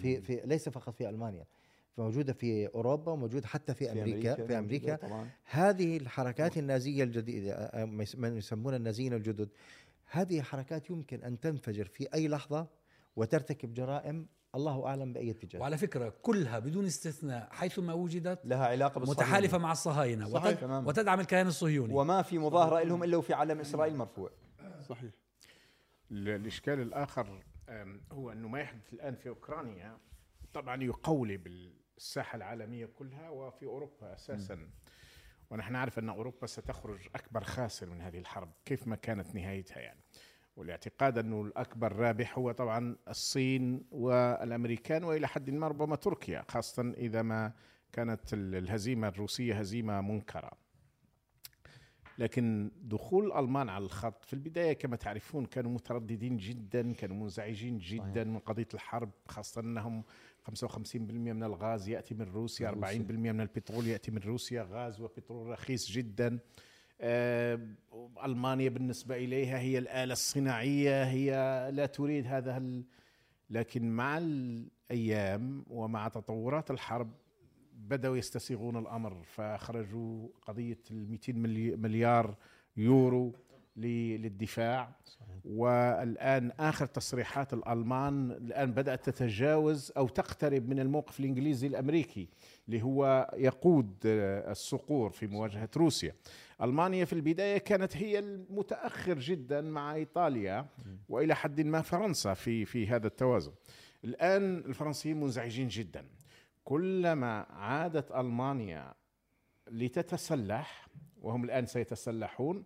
في 0.00 0.20
في 0.20 0.40
ليس 0.44 0.68
فقط 0.68 0.94
في 0.94 1.08
ألمانيا 1.08 1.44
موجودة 1.98 2.32
في 2.32 2.66
أوروبا 2.66 3.12
وموجوده 3.12 3.46
حتى 3.46 3.74
في, 3.74 3.92
أمريكا 3.92 4.34
في 4.34 4.58
أمريكا. 4.58 4.96
طبعا. 4.96 5.28
هذه 5.44 5.96
الحركات 5.96 6.58
النازية 6.58 7.04
الجديدة 7.04 7.52
آه، 7.54 7.84
ما 8.16 8.28
يسمونها 8.28 8.76
النازيين 8.76 9.12
الجدد 9.12 9.48
هذه 10.06 10.42
حركات 10.42 10.90
يمكن 10.90 11.22
أن 11.24 11.40
تنفجر 11.40 11.84
في 11.84 12.14
أي 12.14 12.28
لحظة 12.28 12.66
وترتكب 13.16 13.74
جرائم 13.74 14.26
الله 14.54 14.86
أعلم 14.86 15.12
بأي 15.12 15.30
اتجاه. 15.30 15.60
وعلى 15.60 15.78
فكرة 15.78 16.14
كلها 16.22 16.58
بدون 16.58 16.84
استثناء 16.86 17.48
حيثما 17.52 17.92
وجدت 17.92 18.46
لها 18.46 18.66
علاقة 18.66 18.98
بالصهيونية. 18.98 19.24
متحالفة 19.26 19.58
مع 19.58 19.72
الصهاينة. 19.72 20.28
صحيح، 20.28 20.46
وتد... 20.46 20.60
تمام. 20.60 20.86
وتدعم 20.86 21.20
الكيان 21.20 21.46
الصهيوني. 21.46 21.94
وما 21.94 22.22
في 22.22 22.38
مظاهرة 22.38 22.82
لهم 22.82 23.04
إلا 23.04 23.16
وفي 23.16 23.32
علم 23.34 23.60
إسرائيل 23.60 23.96
مرفوع. 23.96 24.30
صحيح. 24.88 25.10
ال- 26.10 26.28
الإشكال 26.28 26.80
الآخر 26.80 27.42
أم، 27.68 28.00
هو 28.12 28.32
أنه 28.32 28.48
ما 28.48 28.60
يحدث 28.60 28.92
الآن 28.92 29.14
في 29.14 29.28
أوكرانيا 29.28 29.98
طبعا 30.54 30.82
يقولب 30.82 31.46
الساحه 31.96 32.36
العالمية 32.36 32.86
كلها 32.86 33.30
وفي 33.30 33.64
أوروبا 33.66 34.14
أساسا. 34.14 34.58
ونحن 35.54 35.72
نعرف 35.72 35.98
أن 35.98 36.08
أوروبا 36.08 36.46
ستخرج 36.46 37.08
أكبر 37.14 37.44
خاسر 37.44 37.90
من 37.90 38.00
هذه 38.00 38.18
الحرب 38.18 38.52
كيف 38.64 38.86
ما 38.86 38.96
كانت 38.96 39.34
نهايتها 39.34 39.80
يعني؟ 39.80 40.00
والاعتقاد 40.56 41.18
انه 41.18 41.42
الأكبر 41.42 41.92
رابح 41.96 42.38
هو 42.38 42.52
طبعا 42.52 42.96
الصين 43.08 43.84
والأمريكان 43.90 45.04
وإلى 45.04 45.28
حد 45.28 45.50
ما 45.50 45.68
ربما 45.68 45.96
تركيا 45.96 46.44
خاصة 46.48 46.94
إذا 46.96 47.22
ما 47.22 47.52
كانت 47.92 48.34
ال- 48.34 48.54
الهزيمة 48.54 49.08
الروسية 49.08 49.58
هزيمة 49.58 50.00
منكرة. 50.00 50.50
لكن 52.18 52.70
دخول 52.82 53.26
الألمان 53.26 53.68
على 53.68 53.84
الخط 53.84 54.24
في 54.24 54.32
البداية 54.32 54.72
كما 54.72 54.96
تعرفون 54.96 55.46
كانوا 55.46 55.70
مترددين 55.70 56.36
جدا 56.36 56.92
كانوا 56.92 57.16
منزعجين 57.16 57.78
جدا 57.78 58.02
صحيح. 58.02 58.26
من 58.26 58.38
قضية 58.38 58.68
الحرب 58.74 59.10
خاصة 59.28 59.60
أنهم 59.60 60.02
55% 60.50 60.96
من 60.96 61.42
الغاز 61.42 61.88
يأتي 61.88 62.14
من 62.14 62.22
روسيا 62.22 62.70
40% 62.70 62.74
من 63.10 63.40
البترول 63.40 63.86
يأتي 63.86 64.10
من 64.10 64.18
روسيا. 64.18 64.66
غاز 64.70 65.00
وبترول 65.00 65.46
رخيص 65.48 65.90
جدا. 65.90 66.38
آه، 67.00 67.60
ألمانيا 68.24 68.68
بالنسبة 68.68 69.16
إليها 69.16 69.58
هي 69.58 69.78
الآلة 69.78 70.12
الصناعية 70.12 71.04
هي 71.04 71.30
لا 71.72 71.86
تريد 71.86 72.26
هذا 72.26 72.56
ال... 72.56 72.84
لكن 73.50 73.90
مع 73.90 74.18
الأيام 74.18 75.64
ومع 75.70 76.08
تطورات 76.08 76.70
الحرب 76.70 77.10
بدأوا 77.88 78.16
يستسيغون 78.16 78.76
الأمر 78.76 79.22
فأخرجوا 79.24 80.28
قضية 80.42 80.78
ال 80.90 81.10
200 81.10 81.32
ملي- 81.38 81.76
مليار 81.76 82.34
يورو 82.76 83.32
للدفاع. 83.76 84.90
والآن 85.44 86.50
آخر 86.60 86.86
تصريحات 86.86 87.54
الألمان 87.54 88.30
الآن 88.30 88.72
بدأت 88.72 89.10
تتجاوز 89.10 89.92
أو 89.96 90.08
تقترب 90.08 90.68
من 90.68 90.80
الموقف 90.80 91.20
الإنجليزي 91.20 91.66
الأمريكي 91.66 92.28
اللي 92.68 92.82
هو 92.82 93.30
يقود 93.36 93.94
الصقور 94.04 95.10
في 95.10 95.26
مواجهة 95.26 95.68
روسيا. 95.76 96.14
ألمانيا 96.62 97.04
في 97.04 97.12
البداية 97.12 97.58
كانت 97.58 97.96
هي 97.96 98.18
المتأخر 98.18 99.18
جدا 99.18 99.60
مع 99.60 99.94
إيطاليا 99.94 100.66
وإلى 101.08 101.34
حد 101.34 101.60
ما 101.60 101.80
فرنسا 101.82 102.34
في 102.34 102.64
في 102.64 102.86
هذا 102.88 103.06
التوازن. 103.06 103.52
الآن 104.04 104.56
الفرنسيين 104.58 105.20
منزعجين 105.20 105.68
جدا. 105.68 106.04
كلما 106.64 107.46
عادت 107.50 108.12
ألمانيا 108.12 108.94
لتتسلح 109.70 110.88
وهم 111.20 111.44
الآن 111.44 111.66
سيتسلحون 111.66 112.64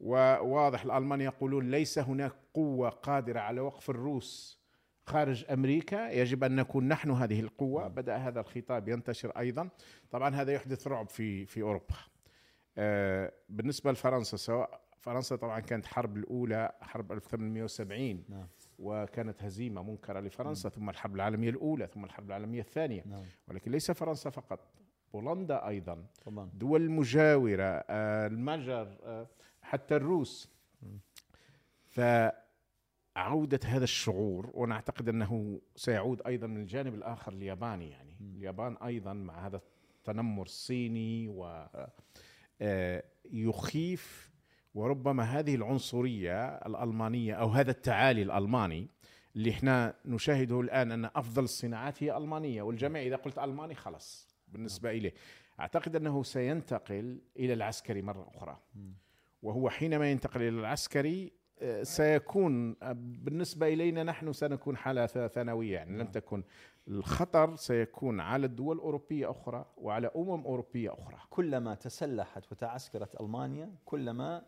وواضح 0.00 0.84
الألمان 0.84 1.20
يقولون 1.20 1.70
ليس 1.70 1.98
هناك 1.98 2.32
قوة 2.54 2.88
قادرة 2.88 3.40
على 3.40 3.60
وقف 3.60 3.90
الروس 3.90 4.58
خارج 5.06 5.44
أمريكا. 5.50 6.10
يجب 6.10 6.44
أن 6.44 6.56
نكون 6.56 6.88
نحن 6.88 7.10
هذه 7.10 7.40
القوة. 7.40 7.88
بدأ 7.88 8.16
هذا 8.16 8.40
الخطاب 8.40 8.88
ينتشر 8.88 9.30
أيضا. 9.30 9.68
طبعا 10.10 10.34
هذا 10.34 10.52
يحدث 10.52 10.86
رعب 10.86 11.08
في 11.08 11.46
في 11.46 11.62
أوروبا. 11.62 11.94
آه، 12.78 13.32
بالنسبة 13.48 13.92
لفرنسا 13.92 14.36
سواء 14.36 14.80
فرنسا 14.98 15.36
طبعا 15.36 15.60
كانت 15.60 15.86
حرب 15.86 16.16
الأولى 16.16 16.72
حرب 16.80 17.12
1870 17.12 18.24
نعم. 18.28 18.46
وكانت 18.78 19.42
هزيمة 19.42 19.82
منكرة 19.82 20.20
لفرنسا 20.20 20.68
ثم 20.68 20.90
الحرب 20.90 21.14
العالمية 21.14 21.50
الأولى 21.50 21.86
ثم 21.86 22.04
الحرب 22.04 22.26
العالمية 22.26 22.60
الثانية. 22.60 23.02
نعم. 23.06 23.24
ولكن 23.48 23.70
ليس 23.70 23.90
فرنسا 23.90 24.30
فقط 24.30 24.60
بولندا 25.12 25.66
أيضا. 25.68 26.06
طبعا. 26.24 26.50
دول 26.54 26.82
المجاوره 26.82 27.62
آه، 27.62 28.26
المجر 28.26 28.98
آه، 29.02 29.26
حتى 29.62 29.96
الروس. 29.96 30.50
فعودة 31.88 33.60
هذا 33.64 33.84
الشعور 33.84 34.50
وأنا 34.54 34.74
أعتقد 34.74 35.08
أنه 35.08 35.60
سيعود 35.76 36.22
أيضا 36.26 36.46
من 36.46 36.60
الجانب 36.60 36.94
الآخر 36.94 37.32
الياباني 37.32 37.90
يعني. 37.90 38.16
اليابان 38.20 38.76
أيضا 38.76 39.12
مع 39.12 39.46
هذا 39.46 39.60
التنمر 39.96 40.42
الصيني 40.42 41.28
و 41.28 41.66
آه، 42.60 43.04
يخيف 43.24 44.30
وربما 44.78 45.22
هذه 45.22 45.54
العنصرية 45.54 46.46
الألمانية 46.46 47.34
أو 47.34 47.48
هذا 47.48 47.70
التعالي 47.70 48.22
الألماني 48.22 48.88
اللي 49.36 49.50
إحنا 49.50 49.94
نشاهده 50.04 50.60
الآن 50.60 50.92
أن 50.92 51.04
أفضل 51.04 51.44
الصناعات 51.44 52.02
هي 52.02 52.16
ألمانية 52.16 52.62
والجميع 52.62 53.02
إذا 53.02 53.16
قلت 53.16 53.38
ألماني 53.38 53.74
خلص 53.74 54.28
بالنسبة 54.48 54.90
إليه. 54.90 55.12
أعتقد 55.60 55.96
أنه 55.96 56.22
سينتقل 56.22 57.20
إلى 57.36 57.52
العسكري 57.52 58.02
مرة 58.02 58.30
أخرى. 58.34 58.58
وهو 59.42 59.70
حينما 59.70 60.10
ينتقل 60.10 60.40
إلى 60.42 60.48
العسكري 60.60 61.32
آه، 61.60 61.82
سيكون 61.82 62.76
آه، 62.82 62.92
بالنسبة 62.98 63.66
إلينا 63.68 64.04
نحن 64.04 64.32
سنكون 64.32 64.76
حالة 64.76 65.06
ث- 65.06 65.26
ثانوية. 65.32 65.74
يعني 65.74 65.98
لم 65.98 66.06
تكن 66.06 66.42
الخطر 66.88 67.56
سيكون 67.56 68.20
على 68.20 68.46
الدول 68.46 68.76
الأوروبية 68.76 69.30
أخرى 69.30 69.64
وعلى 69.76 70.10
أمم 70.16 70.44
أوروبية 70.44 70.92
أخرى. 70.94 71.16
كلما 71.30 71.74
تسلحت 71.74 72.52
وتعسكرت 72.52 73.20
ألمانيا 73.20 73.70
كلما 73.84 74.42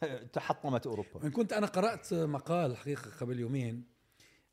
تحطمت 0.32 0.86
أوروبا. 0.86 1.16
وإن 1.16 1.30
كنت 1.30 1.52
أنا 1.52 1.66
قرأت 1.66 2.14
مقال 2.14 2.76
حقيقة 2.76 3.10
قبل 3.20 3.40
يومين 3.40 3.84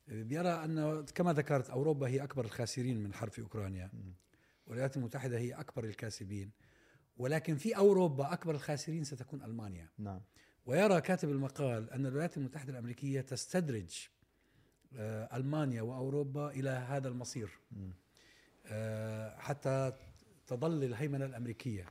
بيرى 0.08 0.50
أن 0.50 1.06
كما 1.16 1.34
ذكرت 1.34 1.70
أوروبا 1.70 2.08
هي 2.08 2.24
أكبر 2.24 2.46
الخاسرين 2.46 3.04
من 3.04 3.14
حرب 3.14 3.32
في 3.32 3.42
أوكرانيا 3.42 3.92
والولايات 4.68 4.98
المتحدة 4.98 5.38
هي 5.38 5.54
أكبر 5.54 5.84
الكاسبين. 5.84 6.52
ولكن 7.18 7.56
في 7.56 7.78
أوروبا 7.78 8.34
أكبر 8.34 8.56
الخاسرين 8.56 9.04
ستكون 9.04 9.44
ألمانيا. 9.44 9.90
نعم. 9.98 10.22
ويرى 10.66 11.02
كاتب 11.02 11.30
المقال 11.30 11.92
أن 11.92 12.06
الولايات 12.06 12.38
المتحدة 12.38 12.72
الأمريكية 12.72 13.22
تستدرج 13.22 14.08
آه، 14.96 15.38
ألمانيا 15.38 15.82
وأوروبا 15.82 16.50
إلى 16.50 16.70
هذا 16.70 17.08
المصير. 17.08 17.50
آه، 18.66 19.40
حتى 19.40 19.94
تظل 20.48 20.84
الهيمنة 20.84 21.26
الأمريكية. 21.26 21.86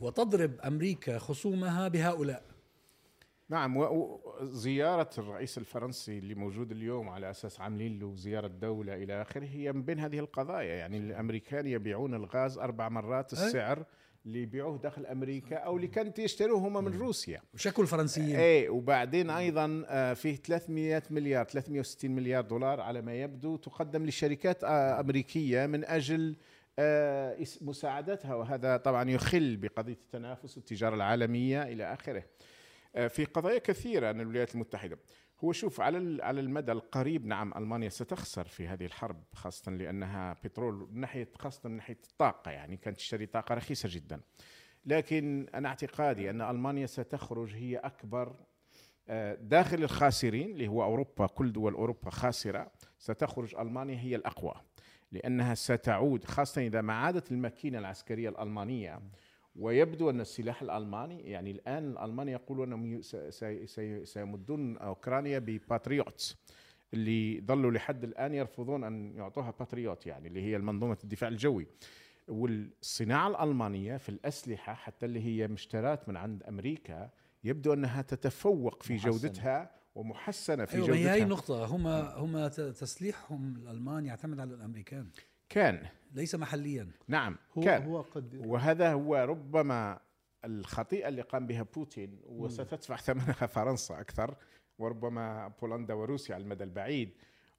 وتضرب 0.00 0.60
أمريكا 0.60 1.18
خصومها 1.18 1.88
بهؤلاء. 1.88 2.42
نعم 3.48 3.76
وزيارة 3.76 5.10
الرئيس 5.18 5.58
الفرنسي 5.58 6.18
اللي 6.18 6.34
موجود 6.34 6.72
اليوم 6.72 7.08
على 7.08 7.30
أساس 7.30 7.60
عاملين 7.60 7.98
له 7.98 8.14
زيارة 8.14 8.46
دولة 8.46 8.94
إلى 8.94 9.22
آخره 9.22 9.44
هي 9.44 9.72
من 9.72 9.82
بين 9.82 10.00
هذه 10.00 10.18
القضايا. 10.18 10.74
يعني 10.74 10.98
الأمريكان 10.98 11.66
يبيعون 11.66 12.14
الغاز 12.14 12.58
أربع 12.58 12.88
مرات 12.88 13.34
أي. 13.34 13.46
السعر 13.46 13.84
اللي 14.26 14.42
يبيعوه 14.42 14.78
داخل 14.78 15.06
أمريكا 15.06 15.56
أو 15.56 15.76
اللي 15.76 15.86
كانت 15.88 16.18
يشتروه 16.18 16.58
هم 16.58 16.84
من 16.84 16.98
روسيا. 16.98 17.40
وشكوا 17.54 17.82
الفرنسيين. 17.82 18.36
إيه 18.36 18.70
وبعدين 18.70 19.30
أيضا 19.30 19.84
آه، 19.88 20.14
فيه 20.14 20.36
300 20.36 21.02
مليار 21.10 21.44
360 21.44 22.10
مليار 22.10 22.44
دولار 22.44 22.80
على 22.80 23.02
ما 23.02 23.14
يبدو 23.14 23.56
تقدم 23.56 24.06
لشركات 24.06 24.64
آه، 24.64 25.00
أمريكية 25.00 25.66
من 25.66 25.84
أجل 25.84 26.36
مساعدتها 27.60 28.34
وهذا 28.34 28.76
طبعا 28.76 29.10
يخل 29.10 29.56
بقضية 29.56 29.92
التنافس 29.92 30.56
والتجارة 30.56 30.94
العالمية 30.94 31.62
إلى 31.62 31.92
آخره. 31.92 32.24
آه، 32.96 33.08
في 33.08 33.24
قضايا 33.24 33.58
كثيرة 33.58 34.08
عن 34.08 34.20
الولايات 34.20 34.54
المتحدة. 34.54 34.98
هو 35.44 35.52
شوف 35.52 35.80
على 35.80 36.22
على 36.22 36.40
المدى 36.40 36.72
القريب 36.72 37.26
نعم 37.26 37.52
ألمانيا 37.56 37.88
ستخسر 37.88 38.44
في 38.44 38.68
هذه 38.68 38.84
الحرب 38.84 39.24
خاصة 39.32 39.72
لأنها 39.72 40.36
بترول 40.44 40.88
من 40.92 41.00
ناحية 41.00 41.28
خاصة 41.38 41.68
من 41.68 41.76
ناحية 41.76 41.98
الطاقة 42.10 42.50
يعني 42.50 42.76
كانت 42.76 42.96
تشتري 42.96 43.26
طاقة 43.26 43.54
رخيصة 43.54 43.88
جدا 43.92 44.20
لكن 44.86 45.46
أنا 45.54 45.68
اعتقادي 45.68 46.30
أن 46.30 46.40
ألمانيا 46.40 46.86
ستخرج 46.86 47.54
هي 47.54 47.76
أكبر 47.76 48.36
آه، 49.08 49.34
داخل 49.34 49.82
الخاسرين 49.82 50.50
اللي 50.50 50.68
هو 50.68 50.84
أوروبا 50.84 51.26
كل 51.26 51.52
دول 51.52 51.74
أوروبا 51.74 52.10
خاسرة 52.10 52.72
ستخرج 52.98 53.54
ألمانيا 53.54 53.98
هي 54.00 54.16
الأقوى 54.16 54.54
لأنها 55.14 55.54
ستعود 55.54 56.24
خاصة 56.24 56.62
إذا 56.66 56.80
ما 56.80 56.92
عادت 56.92 57.32
الماكينة 57.32 57.78
العسكرية 57.78 58.28
الألمانية 58.28 59.00
ويبدو 59.56 60.10
أن 60.10 60.20
السلاح 60.20 60.62
الألماني 60.62 61.20
يعني 61.30 61.50
الآن 61.50 61.90
الالمان 61.90 62.28
يقولون 62.28 63.02
سي- 63.02 64.04
سيمدون 64.04 64.76
أوكرانيا 64.76 65.38
ب 65.38 65.49
Patriots 65.49 66.36
اللي 66.94 67.40
ظلوا 67.40 67.70
لحد 67.70 68.04
الآن 68.04 68.34
يرفضون 68.34 68.84
أن 68.84 69.16
يعطوها 69.16 69.50
باتريوت 69.58 70.06
يعني 70.06 70.28
اللي 70.28 70.42
هي 70.42 70.58
منظومة 70.58 70.98
الدفاع 71.04 71.28
الجوي 71.30 71.66
والصناعة 72.28 73.28
الألمانية 73.28 73.96
في 73.96 74.08
الأسلحة 74.08 74.74
حتى 74.74 75.06
اللي 75.06 75.20
هي 75.26 75.48
مشترات 75.48 76.08
من 76.08 76.16
عند 76.16 76.42
أمريكا 76.42 77.10
يبدو 77.44 77.72
أنها 77.72 78.02
تتفوق 78.02 78.82
في 78.82 78.94
محسنة. 78.94 79.10
جودتها 79.12 79.70
ومحسنة 79.94 80.64
في 80.64 80.76
هي 80.76 80.80
هي 80.82 80.86
جودتها. 80.86 81.16
النقطة. 81.16 81.64
هم 81.66 81.86
هم 81.86 82.46
ت- 82.48 82.60
تسليحهم 82.60 83.56
الالمان 83.56 84.06
يعتمد 84.06 84.40
على 84.40 84.54
الأمريكان. 84.54 85.08
كان. 85.48 85.86
ليس 86.12 86.34
محليا. 86.34 86.88
نعم 87.08 87.36
هو 87.58 87.62
كان. 87.62 87.82
هو 87.82 88.00
قد 88.00 88.34
وهذا 88.46 88.92
هو 88.92 89.16
ربما 89.16 89.98
الخطيئة 90.44 91.08
اللي 91.08 91.22
قام 91.22 91.46
بها 91.46 91.62
بوتين 91.62 92.20
وستدفع 92.26 92.96
ثمنها 92.96 93.32
فرنسا 93.54 94.00
أكثر 94.00 94.34
وربما 94.78 95.52
بولندا 95.62 95.94
وروسيا 95.94 96.34
على 96.34 96.44
المدى 96.44 96.64
البعيد. 96.64 97.10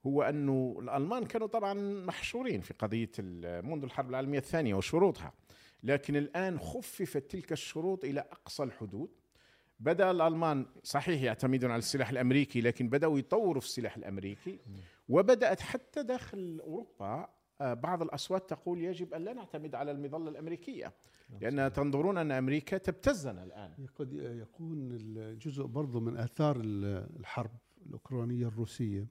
هو 0.05 0.23
أنه 0.23 0.77
الألمان 0.81 1.25
كانوا 1.25 1.47
طبعا 1.47 1.73
محشورين 2.05 2.61
في 2.61 2.73
قضية 2.73 3.11
ال- 3.19 3.65
منذ 3.65 3.83
الحرب 3.83 4.09
العالمية 4.09 4.39
الثانية 4.39 4.75
وشروطها. 4.75 5.33
لكن 5.83 6.15
الآن 6.15 6.59
خففت 6.59 7.31
تلك 7.31 7.51
الشروط 7.51 8.03
إلى 8.05 8.19
أقصى 8.19 8.63
الحدود. 8.63 9.09
بدأ 9.79 10.11
الألمان 10.11 10.65
صحيح 10.83 11.21
يعتمدون 11.21 11.71
على 11.71 11.79
السلاح 11.79 12.09
الأمريكي 12.09 12.61
لكن 12.61 12.89
بدأوا 12.89 13.19
يطوروا 13.19 13.61
في 13.61 13.67
السلاح 13.67 13.97
الأمريكي 13.97 14.59
وبدأت 15.09 15.59
حتى 15.59 16.03
داخل 16.03 16.59
أوروبا 16.63 17.27
آه، 17.61 17.73
بعض 17.73 18.01
الأصوات 18.01 18.49
تقول 18.49 18.81
يجب 18.81 19.13
أن 19.13 19.21
لا 19.23 19.33
نعتمد 19.33 19.75
على 19.75 19.91
المظلة 19.91 20.29
الأمريكية 20.29 20.93
لأن 21.41 21.73
تنظرون 21.73 22.17
أن 22.17 22.31
أمريكا 22.31 22.77
تبتزنا 22.77 23.43
الآن. 23.43 23.85
قد 23.95 24.13
يكون 24.13 24.87
الجزء 24.91 25.63
برضه 25.65 25.99
من 25.99 26.17
آثار 26.17 26.55
ال- 26.63 27.09
الحرب 27.19 27.51
الأوكرانية 27.85 28.47
الروسية 28.47 29.07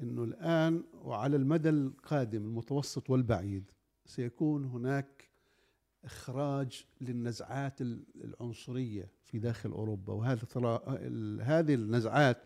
إنه 0.00 0.24
الآن 0.24 0.84
وعلى 0.94 1.36
المدى 1.36 1.68
القادم 1.68 2.42
المتوسط 2.44 3.10
والبعيد 3.10 3.70
سيكون 4.06 4.64
هناك 4.64 5.28
إخراج 6.04 6.84
للنزعات 7.00 7.80
ال- 7.80 8.04
العنصرية 8.24 9.08
في 9.24 9.38
داخل 9.38 9.70
أوروبا. 9.70 10.12
وهذا 10.12 10.44
ترى 10.44 10.80
هذه 11.42 11.74
النزعات 11.74 12.38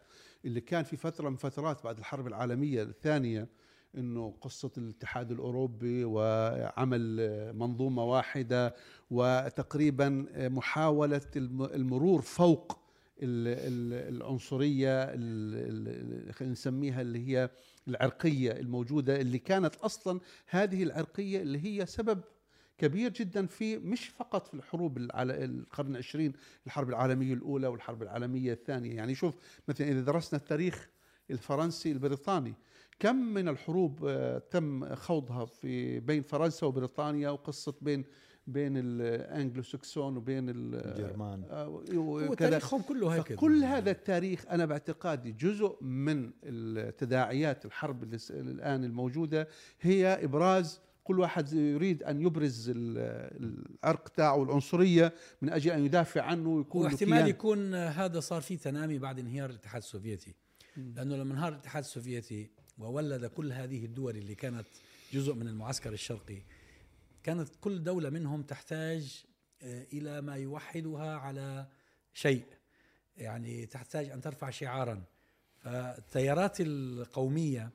اللي 0.44 0.60
كان 0.60 0.82
في 0.84 0.96
فترة 0.96 1.28
من 1.28 1.36
فترات 1.36 1.84
بعد 1.84 1.98
الحرب 1.98 2.26
العالمية 2.26 2.82
الثانية 2.82 3.48
إنه 3.96 4.34
قصة 4.40 4.70
الاتحاد 4.78 5.30
الأوروبي 5.32 6.04
وعمل 6.04 7.16
منظومة 7.54 8.04
واحدة 8.04 8.75
وتقريبا 9.10 10.26
محاولة 10.36 11.20
الم- 11.36 11.62
المرور 11.64 12.22
فوق 12.22 12.78
ال- 13.22 13.48
ال- 13.48 14.14
العنصرية 14.16 15.02
ال- 15.02 15.14
ال- 16.28 16.34
خلينا 16.34 16.52
نسميها 16.52 17.00
اللي 17.00 17.28
هي 17.28 17.50
العرقية 17.88 18.52
الموجودة 18.52 19.20
اللي 19.20 19.38
كانت 19.38 19.76
أصلا 19.76 20.20
هذه 20.46 20.82
العرقية 20.82 21.42
اللي 21.42 21.64
هي 21.64 21.86
سبب 21.86 22.20
كبير 22.78 23.12
جدا 23.12 23.47
في 23.47 23.78
مش 23.78 24.09
فقط 24.09 24.47
في 24.47 24.54
الحروب 24.54 25.06
على 25.14 25.45
القرن 25.45 25.90
العشرين 25.90 26.33
الحرب 26.66 26.88
العالمية 26.88 27.35
الأولى 27.35 27.66
والحرب 27.66 28.02
العالمية 28.02 28.52
الثانية. 28.52 28.95
يعني 28.97 29.15
شوف 29.15 29.34
مثلا 29.69 29.89
إذا 29.89 30.00
درسنا 30.00 30.39
التاريخ 30.39 30.89
الفرنسي 31.30 31.93
البريطاني 31.93 32.54
كم 32.99 33.17
من 33.17 33.49
الحروب 33.49 34.04
آه، 34.04 34.39
تم 34.39 34.95
خوضها 34.95 35.45
في 35.45 36.00
بين 36.00 36.23
فرنسا 36.23 36.67
وبريطانيا 36.67 37.30
وقصة 37.30 37.75
بين 37.80 38.04
بين 38.47 38.73
ال 38.76 39.62
Anglo-Saxon 39.62 40.17
وبين 40.17 40.49
ال- 40.49 40.75
الجرمان. 40.75 41.45
آه، 41.50 41.65
هو 41.93 42.17
وكذا. 42.17 42.34
تاريخهم 42.34 42.82
كله 42.82 43.08
هيك. 43.15 43.32
كل 43.32 43.65
هذا 43.65 43.91
التاريخ 43.91 44.45
أنا 44.50 44.65
باعتقادي 44.65 45.32
جزء 45.32 45.76
من 45.84 46.30
التداعيات 46.45 47.65
الحرب 47.65 48.15
الآن 48.30 48.84
الموجودة 48.84 49.49
هي 49.80 50.25
إبراز 50.25 50.80
كل 51.06 51.21
واحد 51.21 51.52
يريد 51.52 52.02
أن 52.02 52.21
يبرز 52.21 52.71
ال- 52.76 52.76
العرق 53.84 54.08
تاعه 54.08 54.42
العنصريه 54.42 55.14
من 55.42 55.50
أجل 55.52 55.71
أن 55.71 55.84
يدافع 55.84 56.23
عنه 56.23 56.49
ويكون 56.49 56.84
واحتمال. 56.84 57.28
يكون 57.28 57.75
هذا 57.75 58.21
صار 58.21 58.40
في 58.42 58.56
تنامي 58.56 58.99
بعد 58.99 59.19
انهيار 59.19 59.50
الاتحاد 59.50 59.82
السوفيتي. 59.82 60.34
لأنه 60.76 61.16
لما 61.16 61.34
انهار 61.34 61.52
الاتحاد 61.52 61.82
السوفيتي 61.82 62.50
وولد 62.78 63.25
كل 63.26 63.52
هذه 63.52 63.84
الدول 63.84 64.16
اللي 64.16 64.34
كانت 64.34 64.66
جزء 65.12 65.34
من 65.34 65.49
المعسكر 65.49 65.92
الشرقي 65.92 66.38
كانت 67.23 67.49
كل 67.60 67.82
دولة 67.82 68.10
منهم 68.10 68.42
تحتاج 68.42 69.25
آه، 69.62 69.86
إلى 69.92 70.21
ما 70.21 70.36
يوحدها 70.36 71.16
على 71.16 71.66
شيء. 72.14 72.45
يعني 73.16 73.66
تحتاج 73.66 74.10
أن 74.10 74.21
ترفع 74.21 74.50
شعارا. 74.50 75.02
فالتيارات 75.58 76.56
القومية 76.60 77.71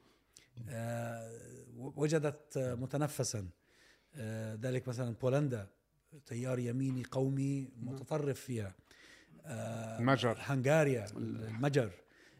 وجدت 1.78 2.58
آه، 2.58 2.76
متنفسا. 2.76 3.48
آه، 4.16 4.56
ذلك 4.56 4.88
مثلا 4.88 5.16
بولندا 5.22 5.68
تيار 6.26 6.60
يميني 6.60 7.04
قومي 7.12 7.70
متطرف 7.82 8.40
فيها. 8.40 8.74
آه، 9.46 10.00
المجر. 10.00 10.38
هنغاريا 10.40 11.06
المجر. 11.18 11.92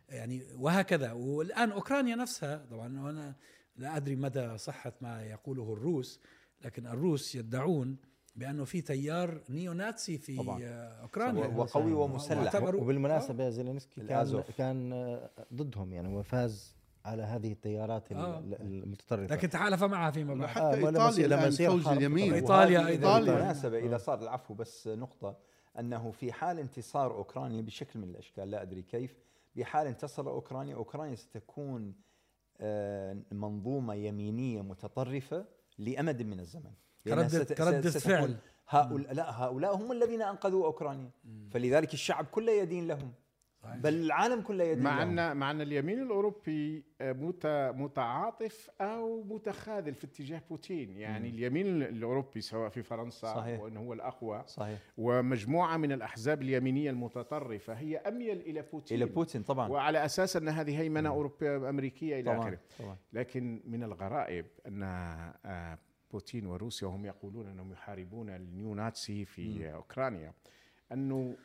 يعني 0.10 0.44
وهكذا. 0.58 1.12
والآن 1.12 1.72
أوكرانيا 1.72 2.16
نفسها 2.16 2.66
طبعا 2.72 3.00
وأنا 3.02 3.36
لا 3.78 3.98
أدري 3.98 4.16
مدى 4.16 4.58
صحة 4.58 4.94
ما 5.02 5.24
يقوله 5.24 5.74
الروس 5.74 6.20
لكن 6.66 6.88
الروس 6.88 7.36
يدعون 7.36 7.98
بانه 8.36 8.66
في 8.66 8.82
تيار 8.82 9.42
نيوناتسي 9.50 10.18
في 10.18 10.38
طبعاً. 10.38 10.60
آه، 10.64 11.02
أوكرانيا. 11.02 11.46
وقوي 11.48 11.94
ومسلح. 11.94 12.56
وبالمناسبة 12.56 13.50
زيلينسكي 13.50 14.02
كان. 14.02 14.44
كان 14.58 14.94
آه، 14.94 15.30
ضدهم 15.54 15.94
يعني 15.94 16.08
هو 16.08 16.24
فاز 16.24 16.76
على 17.06 17.24
هذه 17.24 17.52
التيارات 17.52 18.12
ال- 18.12 18.18
آه. 18.18 18.40
ال- 18.40 18.62
المتطرفة. 18.62 19.36
لكن 19.36 19.50
تعالف 19.50 19.84
معها 19.84 20.12
فيما 20.12 20.34
بعد 20.36 20.48
حتى 20.50 20.60
آه، 20.64 20.74
إيطاليا 20.76 21.08
يصير- 21.10 21.26
لما 21.28 21.36
الان 21.40 21.48
يصير 21.48 21.70
فوز 21.72 21.86
حرب 21.86 21.98
اليمين. 21.98 22.26
طبعاً. 22.28 22.36
إيطاليا 22.36 22.80
وهذه 22.80 22.88
أيضاً. 22.90 23.20
بالمناسبة 23.20 23.78
إذا 23.80 23.98
صار 23.98 24.22
العفو 24.22 24.54
بس 24.54 24.88
نقطة. 24.88 25.38
أنه 25.80 26.12
في 26.12 26.32
حال 26.32 26.60
انتصار 26.60 27.12
أوكرانيا 27.12 27.62
بشكل 27.62 28.00
من 28.00 28.10
الأشكال 28.10 28.52
لا 28.52 28.62
أدري 28.62 28.82
كيف 28.82 29.16
بحال 29.56 29.88
انتصر 29.88 30.30
أوكرانيا 30.30 30.76
أوكرانيا 30.76 31.16
ستكون 31.16 31.94
آه، 32.62 33.18
منظومة 33.32 33.94
يمينية 33.94 34.62
متطرفة 34.62 35.46
لأمد 35.78 36.22
من 36.22 36.40
الزمن. 36.40 36.72
كردة- 37.10 37.54
كردة 37.54 37.90
فعل. 37.90 38.38
هؤلاء 38.70 39.14
لا 39.14 39.44
هؤلاء 39.44 39.76
هم 39.76 39.92
الذين 39.92 40.22
أنقذوا 40.22 40.66
أوكرانيا. 40.66 41.10
فلذلك 41.52 41.94
الشعب 41.94 42.26
كله 42.26 42.52
يدين 42.52 42.88
لهم. 42.88 43.12
بل 43.76 43.94
العالم 43.94 44.42
كله 44.42 44.64
يدين 44.64 44.84
مع 44.84 45.04
ان 45.04 45.38
مع 45.38 45.52
أن 45.52 45.62
اليمين 45.62 46.02
الأوروبي 46.02 46.84
آه، 47.02 47.14
مت- 47.14 47.72
متعاطف 47.76 48.70
أو 48.82 49.24
متخاذل 49.24 49.94
في 49.94 50.04
اتجاه 50.04 50.42
بوتين. 50.50 50.98
يعني 50.98 51.30
اليمين 51.30 51.82
الأوروبي 51.84 52.42
سواء 52.42 52.70
في 52.70 52.84
فرنسا 52.84 53.34
صحيح. 53.36 53.60
وانه 53.62 53.80
هو 53.80 53.94
الأقوى 53.94 54.44
صحيح. 54.48 54.80
ومجموعة 54.98 55.78
من 55.78 55.92
الأحزاب 55.92 56.42
اليمينية 56.42 56.90
المتطرفة 56.90 57.74
هي 57.74 57.98
أميل 57.98 58.40
إلى 58.40 58.62
بوتين. 58.72 58.98
إلى 58.98 59.06
بوتين 59.12 59.44
طبعا. 59.44 59.70
وعلى 59.70 60.06
أساس 60.06 60.36
أن 60.38 60.50
هذه 60.50 60.80
هيمنة 60.82 61.10
أوروبية 61.10 61.70
أمريكية 61.70 62.20
إلى 62.20 62.38
آخره. 62.38 62.60
لكن 63.14 63.62
من 63.66 63.84
الغرائب 63.84 64.46
أن 64.68 64.84
آه، 64.84 65.80
بوتين 66.12 66.46
وروسيا 66.46 66.88
هم 66.88 67.06
يقولون 67.06 67.48
أنهم 67.48 67.72
يحاربون 67.72 68.30
النيو 68.30 68.74
ناتسي 68.76 69.26
في 69.26 69.74
أوكرانيا 69.74 70.34
أنه 70.92 71.36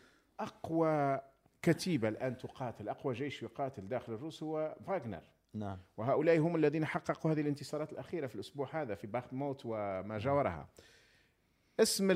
أقوى 0.41 1.21
كتيبة 1.67 2.09
الآن 2.09 2.39
تقاتل 2.39 2.89
أقوى 2.89 3.15
جيش 3.15 3.43
يقاتل 3.43 3.89
داخل 3.89 4.13
الروس 4.13 4.43
هو 4.43 4.77
فاغنر. 4.87 5.23
نعم. 5.55 5.79
وهؤلاء 5.97 6.39
هم 6.39 6.57
الذين 6.57 6.85
حققوا 6.85 7.33
هذه 7.33 7.41
الانتصارات 7.41 7.93
الأخيرة 7.93 8.27
في 8.27 8.35
الأسبوع 8.35 8.83
هذا 8.83 8.95
في 8.95 9.07
باخموت 9.07 9.63
وما 9.65 10.19
جاورها. 10.19 10.69
اسم 11.81 12.09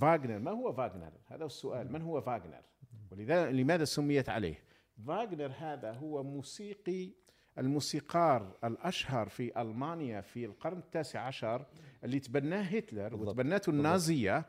فاغنر 0.00 0.38
ما 0.38 0.50
هو 0.50 0.72
فاغنر؟ 0.72 1.12
هذا 1.26 1.44
السؤال 1.44 1.92
من 1.92 2.02
هو 2.02 2.20
فاغنر؟ 2.20 2.62
ولذا 3.10 3.50
لماذا 3.50 3.84
سميت 3.84 4.28
عليه؟ 4.28 4.64
فاغنر 5.06 5.52
هذا 5.58 5.92
هو 5.92 6.22
موسيقي 6.22 7.10
الموسيقار 7.58 8.56
الأشهر 8.64 9.28
في 9.28 9.60
ألمانيا 9.60 10.20
في 10.20 10.44
القرن 10.44 10.78
التاسع 10.78 11.20
عشر 11.20 11.66
اللي 12.04 12.20
تبناه 12.20 12.62
هتلر 12.62 13.08
بالضبط. 13.08 13.28
وتبنته 13.28 13.70
النازية. 13.70 14.44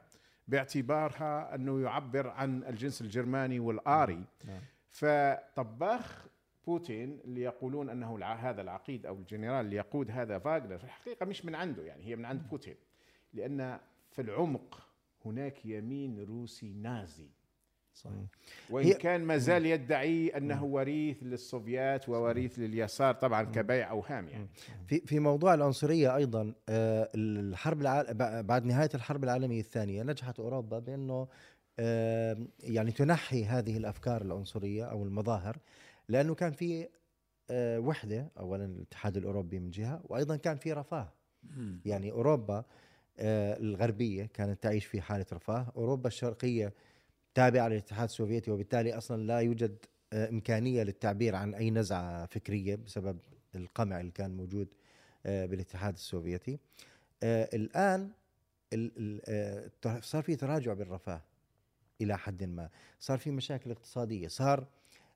باعتبارها 0.47 1.55
أنه 1.55 1.81
يعبر 1.81 2.27
عن 2.27 2.63
الجنس 2.63 3.01
الجرماني 3.01 3.59
والآري. 3.59 4.23
نعم. 4.45 4.61
فطباخ 4.89 6.25
بوتين 6.67 7.19
اللي 7.23 7.41
يقولون 7.41 7.89
أنه 7.89 8.15
الع- 8.15 8.33
هذا 8.35 8.61
العقيد 8.61 9.05
أو 9.05 9.15
الجنرال 9.15 9.65
اللي 9.65 9.75
يقود 9.75 10.11
هذا 10.11 10.39
فاغنر 10.39 10.77
في 10.77 10.83
الحقيقة 10.83 11.25
مش 11.25 11.45
من 11.45 11.55
عنده 11.55 11.83
يعني 11.83 12.03
هي 12.05 12.15
من 12.15 12.25
عند 12.25 12.47
بوتين. 12.49 12.75
لأن 13.33 13.79
في 14.11 14.21
العمق 14.21 14.87
هناك 15.25 15.65
يمين 15.65 16.23
روسي 16.23 16.73
نازي. 16.73 17.27
صحيح. 17.93 18.13
وإن 18.69 18.85
هي- 18.85 18.93
كان 18.93 19.23
ما 19.23 19.37
زال 19.37 19.65
يدعي 19.65 20.27
أنه 20.37 20.63
وريث 20.63 21.17
للسوفيات 21.23 22.09
ووريث 22.09 22.59
لليسار 22.59 23.13
طبعا 23.13 23.43
كبيع 23.43 23.89
اوهام 23.91 24.27
يعني. 24.29 24.47
في 24.87 24.99
في 24.99 25.19
موضوع 25.19 25.53
العنصرية 25.53 26.15
أيضا 26.15 26.53
آه، 26.69 27.09
الحرب 27.15 27.81
الع... 27.81 28.05
بعد 28.41 28.65
نهاية 28.65 28.89
الحرب 28.95 29.23
العالمية 29.23 29.59
الثانية 29.59 30.03
نجحت 30.03 30.39
أوروبا 30.39 30.79
بأنه 30.79 31.27
آه، 31.79 32.37
يعني 32.59 32.91
تنحي 32.91 33.45
هذه 33.45 33.77
الأفكار 33.77 34.21
العنصرية 34.21 34.83
أو 34.85 35.03
المظاهر 35.03 35.57
لأنه 36.09 36.35
كان 36.35 36.51
في 36.51 36.87
آه، 37.49 37.79
وحدة 37.79 38.31
اولا 38.39 38.65
الاتحاد 38.65 39.17
الأوروبي 39.17 39.59
من 39.59 39.69
جهة 39.71 40.01
وأيضا 40.03 40.35
كان 40.35 40.57
في 40.57 40.73
رفاه. 40.73 41.13
يعني 41.85 42.11
أوروبا 42.11 42.65
الغربية 43.19 44.25
كانت 44.33 44.63
تعيش 44.63 44.85
في 44.85 45.01
حالة 45.01 45.25
رفاه، 45.33 45.71
أوروبا 45.75 46.07
الشرقية 46.07 46.73
تابعه 47.35 47.67
للاتحاد 47.67 48.09
السوفيتي 48.09 48.51
وبالتالي 48.51 48.97
أصلا 48.97 49.23
لا 49.23 49.39
يوجد 49.39 49.77
آه، 50.13 50.29
إمكانية 50.29 50.83
للتعبير 50.83 51.35
عن 51.35 51.53
أي 51.53 51.71
نزعة 51.71 52.25
فكرية 52.25 52.75
بسبب 52.75 53.19
القمع 53.55 53.99
اللي 53.99 54.11
كان 54.11 54.37
موجود 54.37 54.67
آه، 55.25 55.45
بالاتحاد 55.45 55.93
السوفيتي. 55.93 56.59
آه، 57.23 57.49
الآن 57.53 58.09
صار 59.99 60.23
في 60.23 60.35
تراجع 60.35 60.73
بالرفاه 60.73 61.21
إلى 62.01 62.17
حد 62.17 62.43
ما، 62.43 62.69
صار 62.99 63.17
في 63.17 63.31
مشاكل 63.31 63.71
اقتصادية، 63.71 64.27
صار 64.27 64.67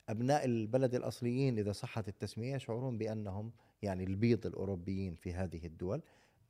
أبناء 0.10 0.46
البلد 0.46 0.96
الأصليين 0.96 1.60
إذا 1.60 1.72
صحت 1.72 2.08
التسمية 2.08 2.56
يشعرون 2.56 2.98
بأنهم 2.98 3.52
يعني 3.82 4.04
البيض 4.04 4.46
الأوروبيين 4.46 5.16
في 5.16 5.34
هذه 5.34 5.66
الدول 5.66 6.02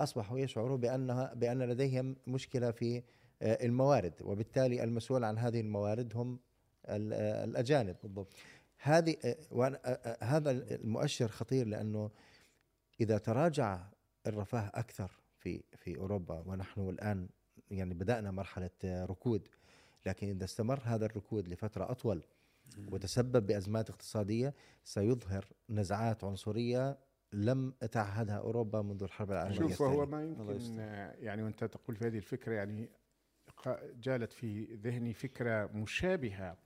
أصبحوا 0.01 0.39
يشعروا 0.39 0.77
بأنها 0.77 1.33
بأن 1.33 1.63
لديهم 1.63 2.15
مشكلة 2.27 2.71
في 2.71 3.03
الموارد 3.41 4.13
وبالتالي 4.21 4.83
المسؤول 4.83 5.23
عن 5.23 5.37
هذه 5.37 5.61
الموارد 5.61 6.15
هم 6.17 6.39
ال- 6.89 7.13
آه، 7.13 7.43
الأجانب. 7.43 7.95
بالضبط. 8.03 8.33
هذه 8.81 9.15
آه، 9.25 9.35
وأنا- 9.51 9.79
آه، 9.85 9.89
آه، 9.89 10.23
هذا 10.23 10.51
المؤشر 10.51 11.27
خطير 11.27 11.67
لأنه 11.67 12.11
إذا 13.01 13.17
تراجع 13.17 13.79
الرفاه 14.27 14.71
أكثر 14.73 15.11
في 15.37 15.63
في 15.75 15.97
أوروبا 15.97 16.43
ونحن 16.45 16.89
الآن 16.89 17.29
يعني 17.71 17.93
بدأنا 17.93 18.31
مرحلة 18.31 18.69
آه، 18.85 19.05
ركود 19.05 19.47
لكن 20.05 20.27
إذا 20.29 20.43
استمر 20.45 20.79
هذا 20.83 21.05
الركود 21.05 21.47
لفترة 21.47 21.91
أطول 21.91 22.23
وتسبب 22.91 23.45
بأزمات 23.47 23.89
اقتصادية 23.89 24.53
سيظهر 24.83 25.45
نزعات 25.69 26.23
عنصرية 26.23 26.97
لم 27.33 27.73
تعهدها 27.91 28.37
أوروبا 28.37 28.81
منذ 28.81 29.03
الحرب 29.03 29.31
العالمية 29.31 29.57
شوف 29.59 29.81
هو 29.81 30.03
الثانية. 30.03 30.25
ما 30.43 30.51
يمكن. 30.53 30.79
آه، 30.79 31.15
يعني 31.19 31.43
وأنت 31.43 31.63
تقول 31.63 31.95
في 31.95 32.05
هذه 32.07 32.17
الفكرة 32.17 32.53
يعني 32.53 32.89
جالت 33.93 34.33
في 34.33 34.63
ذهني 34.63 35.13
فكرة 35.13 35.65
مشابهة 35.65 36.57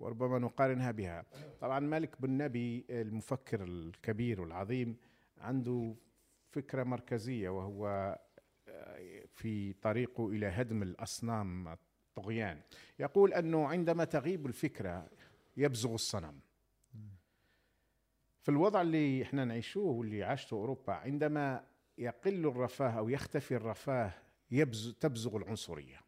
وربما 0.00 0.38
نقارنها 0.38 0.90
بها. 0.90 1.24
طبعا 1.60 1.80
مالك 1.80 2.22
بن 2.22 2.30
نبي 2.36 2.86
المفكر 2.90 3.64
الكبير 3.64 4.40
والعظيم 4.40 4.96
عنده 5.38 5.94
فكرة 6.50 6.82
مركزية 6.82 7.48
وهو 7.48 7.86
آه، 8.68 9.22
في 9.26 9.72
طريقه 9.72 10.28
إلى 10.28 10.46
هدم 10.46 10.82
الأصنام 10.82 11.68
الطغيان. 11.68 12.60
يقول 12.98 13.32
أنه 13.34 13.66
عندما 13.68 14.04
تغيب 14.04 14.46
الفكرة 14.46 15.10
يبزغ 15.56 15.94
الصنم. 15.94 16.40
في 18.40 18.48
الوضع 18.48 18.80
اللي 18.82 19.22
إحنا 19.22 19.44
نعيشه 19.44 19.80
واللي 19.80 20.22
عاشته 20.22 20.54
أوروبا 20.54 20.92
عندما 20.92 21.64
يقل 21.98 22.46
الرفاه 22.46 22.90
أو 22.90 23.08
يختفي 23.08 23.56
الرفاه 23.56 24.12
يبز 24.50 24.94
تبزغ 25.00 25.36
العنصرية. 25.36 26.00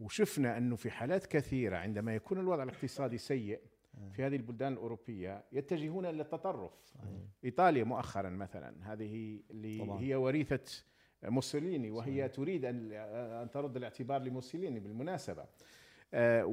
وشفنا 0.00 0.58
أنه 0.58 0.76
في 0.76 0.90
حالات 0.90 1.26
كثيرة 1.26 1.76
عندما 1.76 2.14
يكون 2.14 2.38
الوضع 2.38 2.62
الاقتصادي 2.62 3.18
سيء 3.18 3.60
في 4.12 4.24
هذه 4.24 4.36
البلدان 4.36 4.72
الأوروبية 4.72 5.44
يتجهون 5.52 6.06
إلى 6.06 6.22
التطرف. 6.22 6.72
إيطاليا 7.44 7.84
مؤخرا 7.84 8.30
مثلا 8.30 8.92
هذه 8.92 9.40
اللي 9.50 9.78
طبعاً. 9.78 10.00
هي 10.00 10.14
وريثة 10.14 10.84
موسوليني 11.22 11.90
وهي 11.90 12.28
تريد 12.28 12.64
أن 12.64 12.92
أن 13.42 13.50
ترد 13.50 13.76
الاعتبار 13.76 14.22
لموسوليني 14.22 14.80
بالمناسبة. 14.80 15.44
آه، 16.14 16.46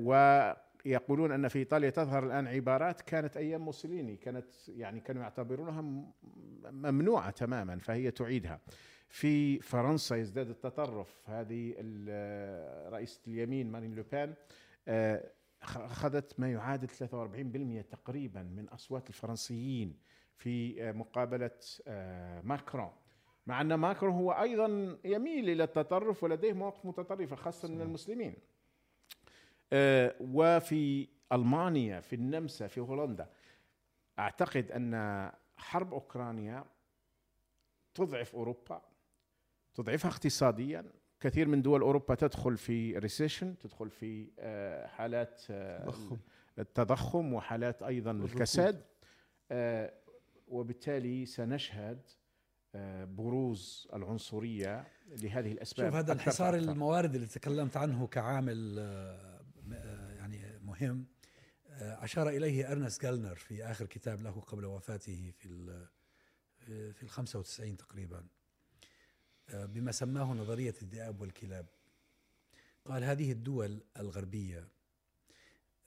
ويقولون 0.86 1.32
أن 1.32 1.48
في 1.48 1.60
إيطاليا 1.60 1.90
تظهر 1.90 2.26
الآن 2.26 2.48
عبارات 2.48 3.02
كانت 3.02 3.38
أيام 3.38 3.62
موسوليني 3.62 4.16
كانت 4.18 4.70
يعني 4.70 5.00
كانوا 5.00 5.22
يعتبرونها 5.22 5.82
ممنوعة 6.72 7.30
تماما 7.30 7.80
فهي 7.80 8.12
تعيدها. 8.12 8.60
في 9.08 9.60
فرنسا 9.60 10.15
يزداد 10.15 10.50
التطرف. 10.50 11.30
هذه 11.30 11.74
ال- 11.78 12.94
رئيسة 12.94 13.22
اليمين 13.28 13.72
مارين 13.72 13.96
لوبان 13.96 14.34
آه، 14.88 15.32
أخ- 15.63 15.78
أخذت 15.78 16.39
ما 16.39 16.52
يعادل 16.52 16.88
43% 16.89 17.82
تقريبا 17.82 18.44
من 18.44 18.70
أصوات 18.70 19.10
الفرنسيين 19.10 19.98
في 20.38 20.84
آه، 20.84 20.91
مقابلة 20.91 21.52
آه، 21.88 22.41
ماكرون. 22.41 22.91
مع 23.48 23.62
أن 23.62 23.74
ماكرون 23.74 24.13
هو 24.13 24.32
أيضا 24.32 24.98
يميل 25.06 25.50
إلى 25.50 25.63
التطرف 25.63 26.24
ولديه 26.24 26.54
مواقف 26.54 26.86
متطرفة 26.86 27.36
خاصة 27.36 27.68
من 27.68 27.82
المسلمين. 27.82 28.36
آه، 29.74 30.15
وفي 30.22 31.08
ألمانيا 31.32 32.00
في 32.00 32.15
النمسا 32.15 32.68
في 32.68 32.80
هولندا 32.82 33.30
أعتقد 34.20 34.72
أن 34.72 35.32
حرب 35.58 35.94
أوكرانيا 35.94 36.65
تضعف 37.94 38.36
أوروبا. 38.36 38.82
تضعفها 39.76 40.12
اقتصاديا 40.12 40.86
كثير 41.20 41.48
من 41.48 41.62
دول 41.62 41.82
أوروبا 41.82 42.16
تدخل 42.16 42.58
في 42.58 42.98
ريسيشن 42.98 43.58
تدخل 43.58 43.90
في 43.90 44.32
آه، 44.40 44.88
حالات 44.88 45.42
آه، 45.50 45.86
تضخم. 45.86 46.18
التضخم 46.60 47.34
وحالات 47.34 47.84
أيضا. 47.84 48.12
الكساد 48.12 48.82
آه، 49.52 49.94
وبالتالي 50.48 51.26
سنشهد 51.26 52.02
بروز 53.04 53.88
العنصرية 53.94 54.88
لهذه 55.08 55.52
الأسباب 55.52 55.88
شوف 55.88 55.96
هذا 55.96 56.14
فأكثر. 56.14 56.56
الموارد 56.56 57.16
اللي 57.16 57.28
تكلمت 57.28 57.78
عنه 57.78 58.08
كعامل 58.08 58.78
يعني 60.18 60.60
مهم 60.64 61.06
أشار 61.80 62.30
إليه 62.30 62.72
أرنست 62.72 63.02
جالنر 63.02 63.36
في 63.36 63.64
آخر 63.64 63.86
كتاب 63.86 64.22
له 64.22 64.32
قبل 64.32 64.66
وفاته 64.66 65.34
في 65.40 65.86
في 66.94 67.04
ال 67.04 67.10
95 67.10 67.78
تقريبا 67.78 68.28
بما 69.54 69.92
سماه 69.92 70.34
نظرية 70.34 70.76
الذئاب 70.82 71.22
والكلاب. 71.22 71.66
قال 72.86 73.04
هذه 73.04 73.32
الدول 73.32 73.82
الغربية 74.00 74.68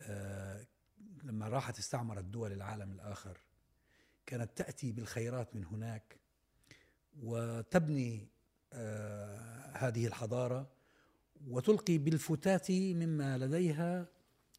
آه، 0.02 0.66
لما 1.24 1.48
راحت 1.48 1.78
استعمرت 1.78 2.24
دول 2.24 2.52
العالم 2.52 2.92
الآخر 2.92 3.40
كانت 4.26 4.50
تأتي 4.56 4.92
بالخيرات 4.92 5.56
من 5.56 5.64
هناك 5.64 6.16
وتبني 7.22 8.28
آه، 8.72 9.70
هذه 9.76 10.06
الحضارة 10.06 10.70
وتلقي 11.46 11.98
بالفتات 11.98 12.70
مما 12.70 13.38
لديها 13.38 14.06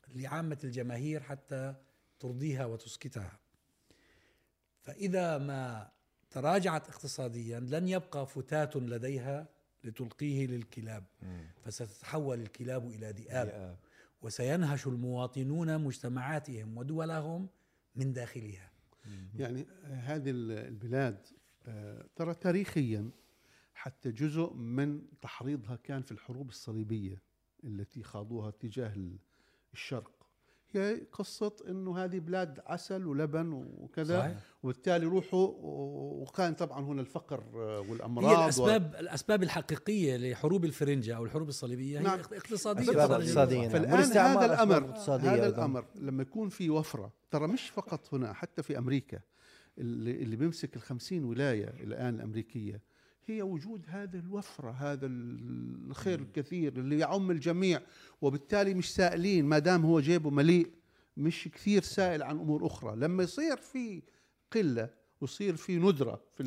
لعامة 0.08 0.58
الجماهير 0.64 1.24
حتى 1.24 1.76
ترضيها 2.20 2.66
وتسكتها. 2.66 3.40
فإذا 4.82 5.38
ما 5.38 5.92
تراجعت 6.32 6.89
اقتصاديا 6.89 7.60
لن 7.60 7.88
يبقى 7.88 8.28
فتات 8.28 8.76
لديها 8.76 9.48
لتلقيه 9.84 10.48
للكلاب. 10.48 11.04
فستتحول 11.65 12.39
الكلاب 12.42 12.88
إلى 12.88 13.12
ذئاب. 13.12 13.48
وسينهش 14.22 14.88
المواطنون 14.88 15.78
مجتمعاتهم 15.84 16.78
ودولهم 16.78 17.50
من 17.96 18.13
داخلها. 18.13 18.72
يعني 19.36 19.65
هذه 19.84 20.30
ال- 20.30 20.52
البلاد 20.52 21.28
آه، 21.68 22.06
ترى 22.15 22.34
تاريخيا 22.34 23.10
حتى 23.74 24.12
جزء 24.12 24.54
من 24.54 25.02
تحريضها 25.22 25.76
كان 25.76 26.02
في 26.02 26.12
الحروب 26.12 26.50
الصليبية 26.50 27.22
التي 27.63 28.04
خاضوها 28.04 28.52
تجاه 28.52 28.94
ال- 28.96 29.18
الشرق. 29.74 30.18
هي 30.75 31.01
قصة 31.12 31.55
إنه 31.69 31.97
هذه 31.97 32.19
بلاد 32.19 32.60
عسل 32.65 33.08
ولبن 33.08 33.53
وكذا 33.53 34.19
صحيح؟ 34.19 34.38
وبالتالي 34.63 35.05
روحوا 35.05 35.47
وكان 36.21 36.53
طبعا 36.53 36.82
هنا 36.86 37.01
الفقر 37.01 37.43
آه، 37.55 37.79
والأمراض 37.89 38.25
هي 38.29 38.36
و- 38.36 38.43
الأسباب 38.43 38.95
الأسباب 38.99 39.43
الحقيقية 39.43 40.17
لحروب 40.17 40.65
الفرنجة 40.65 41.15
أو 41.17 41.25
الحروب 41.25 41.49
الصليبية 41.49 41.99
هي 41.99 42.03
نعم. 42.03 42.19
اقتصادية 42.19 42.82
أسباب 42.89 43.12
اقتصادية. 43.12 43.60
نعم. 43.62 43.69
فالآن 43.69 43.93
والإستعمار 43.93 44.43
هذا 44.53 44.77
اقتصادية 44.77 45.29
هذا. 45.34 45.47
الأمر 45.47 45.86
لما 45.95 46.21
يكون 46.21 46.49
في 46.49 46.69
وفرة 46.69 47.13
ترى 47.32 47.47
مش 47.47 47.69
فقط 47.69 48.13
هنا 48.13 48.34
حتى 48.34 48.63
في 48.63 48.77
أمريكا 48.77 49.19
اللي, 49.77 50.12
اللي 50.12 50.36
بيمسك 50.36 50.75
الخمسين 50.75 51.23
ولاية 51.23 51.65
الآن 51.84 52.15
الأمريكية 52.15 52.82
هي 53.30 53.42
وجود 53.42 53.86
هذا 53.88 54.20
الوفرة 54.20 54.72
هذا 54.72 55.06
الخير 55.06 56.20
الكثير 56.20 56.74
اللي 56.78 57.00
يعم 57.00 57.32
الجميع 57.32 57.82
وبالتالي 58.22 58.74
مش 58.74 58.94
سائلين 58.94 59.46
ما 59.46 59.60
دام 59.60 59.86
هو 59.86 60.00
جيبه 60.00 60.30
مليء 60.30 60.72
مش 61.18 61.50
كثير 61.54 61.82
سائل 61.82 62.24
عن 62.24 62.39
أمور 62.39 62.65
أخرى. 62.65 62.96
لما 62.96 63.24
يصير 63.24 63.58
في 63.58 64.02
قلة 64.52 64.89
ويصير 65.22 65.56
في 65.56 65.76
ندرة 65.76 66.22
في 66.36 66.44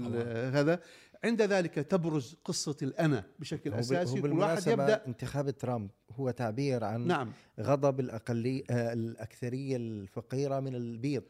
هذا 0.54 0.80
عند 1.24 1.42
ذلك 1.42 1.74
تبرز 1.74 2.36
قصة 2.44 2.76
الأنا 2.82 3.24
بشكل 3.38 3.72
هو 3.72 3.78
أساسي 3.78 4.18
هو 4.18 4.22
كل 4.22 4.32
واحد 4.32 4.32
بالمناسبة 4.32 4.72
يبدأ 4.72 5.06
انتخاب 5.06 5.50
ترامب 5.50 5.90
هو 6.10 6.30
تعبير 6.30 6.84
عن 6.84 7.06
نعم. 7.06 7.32
غضب 7.60 8.00
الأقلية 8.00 8.62
آه، 8.70 8.92
الأكثرية 8.92 9.76
الفقيرة 9.76 10.60
من 10.60 10.74
البيض. 10.74 11.22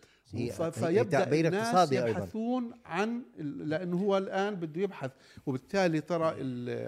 فيبدأ 0.71 1.25
الناس 1.49 1.93
أيضا 1.93 2.09
يبحثون 2.09 2.73
عن 2.85 3.23
لأنه 3.39 3.97
هو 3.97 4.19
الآن 4.19 4.55
بده 4.55 4.81
يبحث. 4.83 5.11
وبالتالي 5.47 6.01
ترى 6.01 6.35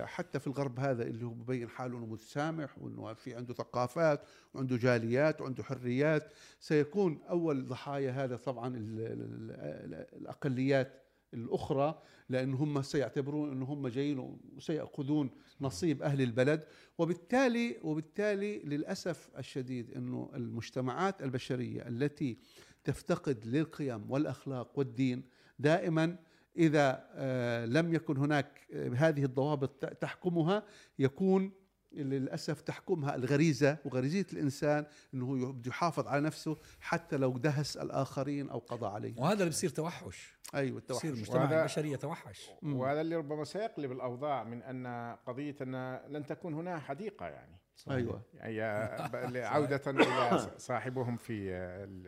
حتى 0.06 0.38
في 0.38 0.46
الغرب 0.46 0.80
هذا 0.80 1.02
اللي 1.02 1.24
هو 1.26 1.30
ببين 1.30 1.68
حاله 1.68 1.98
إنه 1.98 2.06
متسامح 2.06 2.78
وإنه 2.78 3.14
في 3.14 3.34
عنده 3.34 3.54
ثقافات 3.54 4.20
وعنده 4.54 4.76
جاليات 4.76 5.40
وعنده 5.40 5.62
حريات. 5.62 6.32
سيكون 6.60 7.22
أول 7.30 7.68
ضحايا 7.68 8.10
هذا 8.10 8.36
طبعا 8.36 8.68
ال- 8.76 9.00
ال- 9.00 9.50
ال- 9.50 10.06
الأقليات 10.20 11.00
الأخرى 11.34 12.02
لأن 12.28 12.54
هم 12.54 12.82
سيعتبرون 12.82 13.52
إنه 13.52 13.64
هم 13.64 13.88
جايين 13.88 14.38
وسيأخذون 14.56 15.30
نصيب 15.60 16.02
أهل 16.02 16.20
البلد. 16.22 16.64
وبالتالي 16.98 17.76
وبالتالي 17.82 18.58
للأسف 18.58 19.30
الشديد 19.38 19.90
إنه 19.96 20.30
المجتمعات 20.34 21.22
البشرية 21.22 21.88
التي 21.88 22.38
تفتقد 22.84 23.46
للقيم 23.46 24.10
والأخلاق 24.10 24.78
والدين. 24.78 25.28
دائما 25.58 26.16
إذا 26.56 27.06
آه، 27.14 27.66
لم 27.66 27.94
يكن 27.94 28.16
هناك 28.16 28.66
آه، 28.72 28.88
هذه 28.96 29.24
الضوابط 29.24 29.84
تحكمها 29.86 30.62
يكون 30.98 31.52
للأسف 31.92 32.60
تحكمها 32.60 33.14
الغريزة 33.14 33.78
وغريزية 33.84 34.26
الإنسان 34.32 34.86
إنه 35.14 35.26
هو 35.26 35.52
بده 35.52 35.68
يحافظ 35.68 36.06
على 36.06 36.20
نفسه 36.20 36.56
حتى 36.80 37.16
لو 37.16 37.38
دهس 37.38 37.76
الآخرين 37.76 38.50
أو 38.50 38.58
قضى 38.58 38.86
عليهم. 38.86 39.18
وهذا 39.18 39.38
اللي 39.38 39.50
بصير 39.50 39.70
توحش. 39.70 40.34
أيوه 40.54 40.70
بصير 40.70 40.78
التوحش 40.78 41.04
المجتمع 41.04 41.42
وهذا- 41.44 41.60
البشري 41.60 41.92
يتوحش 41.92 42.50
مم. 42.62 42.76
وهذا 42.76 43.00
اللي 43.00 43.16
ربما 43.16 43.44
سيقلب 43.44 43.92
الأوضاع 43.92 44.44
من 44.44 44.62
أن 44.62 45.16
قضية 45.26 45.56
أن 45.60 46.00
لن 46.08 46.26
تكون 46.26 46.54
هنا 46.54 46.78
حديقة 46.78 47.26
يعني. 47.26 47.56
أيوه. 47.90 48.22
يعني 48.34 49.38
عودة 49.54 49.82
إلى 49.86 50.50
صاحبهم 50.56 51.16
في 51.16 51.50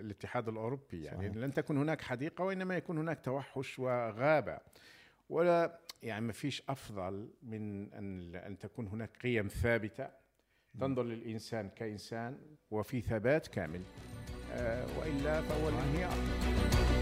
الاتحاد 0.01 0.49
الأوروبي. 0.49 1.03
يعني 1.05 1.19
صحيح. 1.19 1.37
لن 1.37 1.53
تكون 1.53 1.79
هناك 1.79 2.01
حديقة 2.01 2.45
وإنما 2.45 2.77
يكون 2.77 2.99
هناك 2.99 3.25
توحش 3.25 3.79
وغابة. 3.79 4.59
ولا 5.29 5.79
يعني 6.03 6.27
ما 6.27 6.33
فيش 6.33 6.63
أفضل 6.69 7.29
من 7.43 7.93
أن 7.93 8.35
أن 8.35 8.59
تكون 8.59 8.89
هناك 8.89 9.17
قيم 9.23 9.49
ثابتة 9.49 10.09
تنظر 10.81 11.03
للإنسان 11.03 11.69
كإنسان 11.69 12.39
وفي 12.71 13.01
ثبات 13.01 13.47
كامل. 13.47 13.83
آه، 14.53 14.87
وإلا 14.99 15.43
فهو 15.43 15.69
الانهيار. 15.69 16.96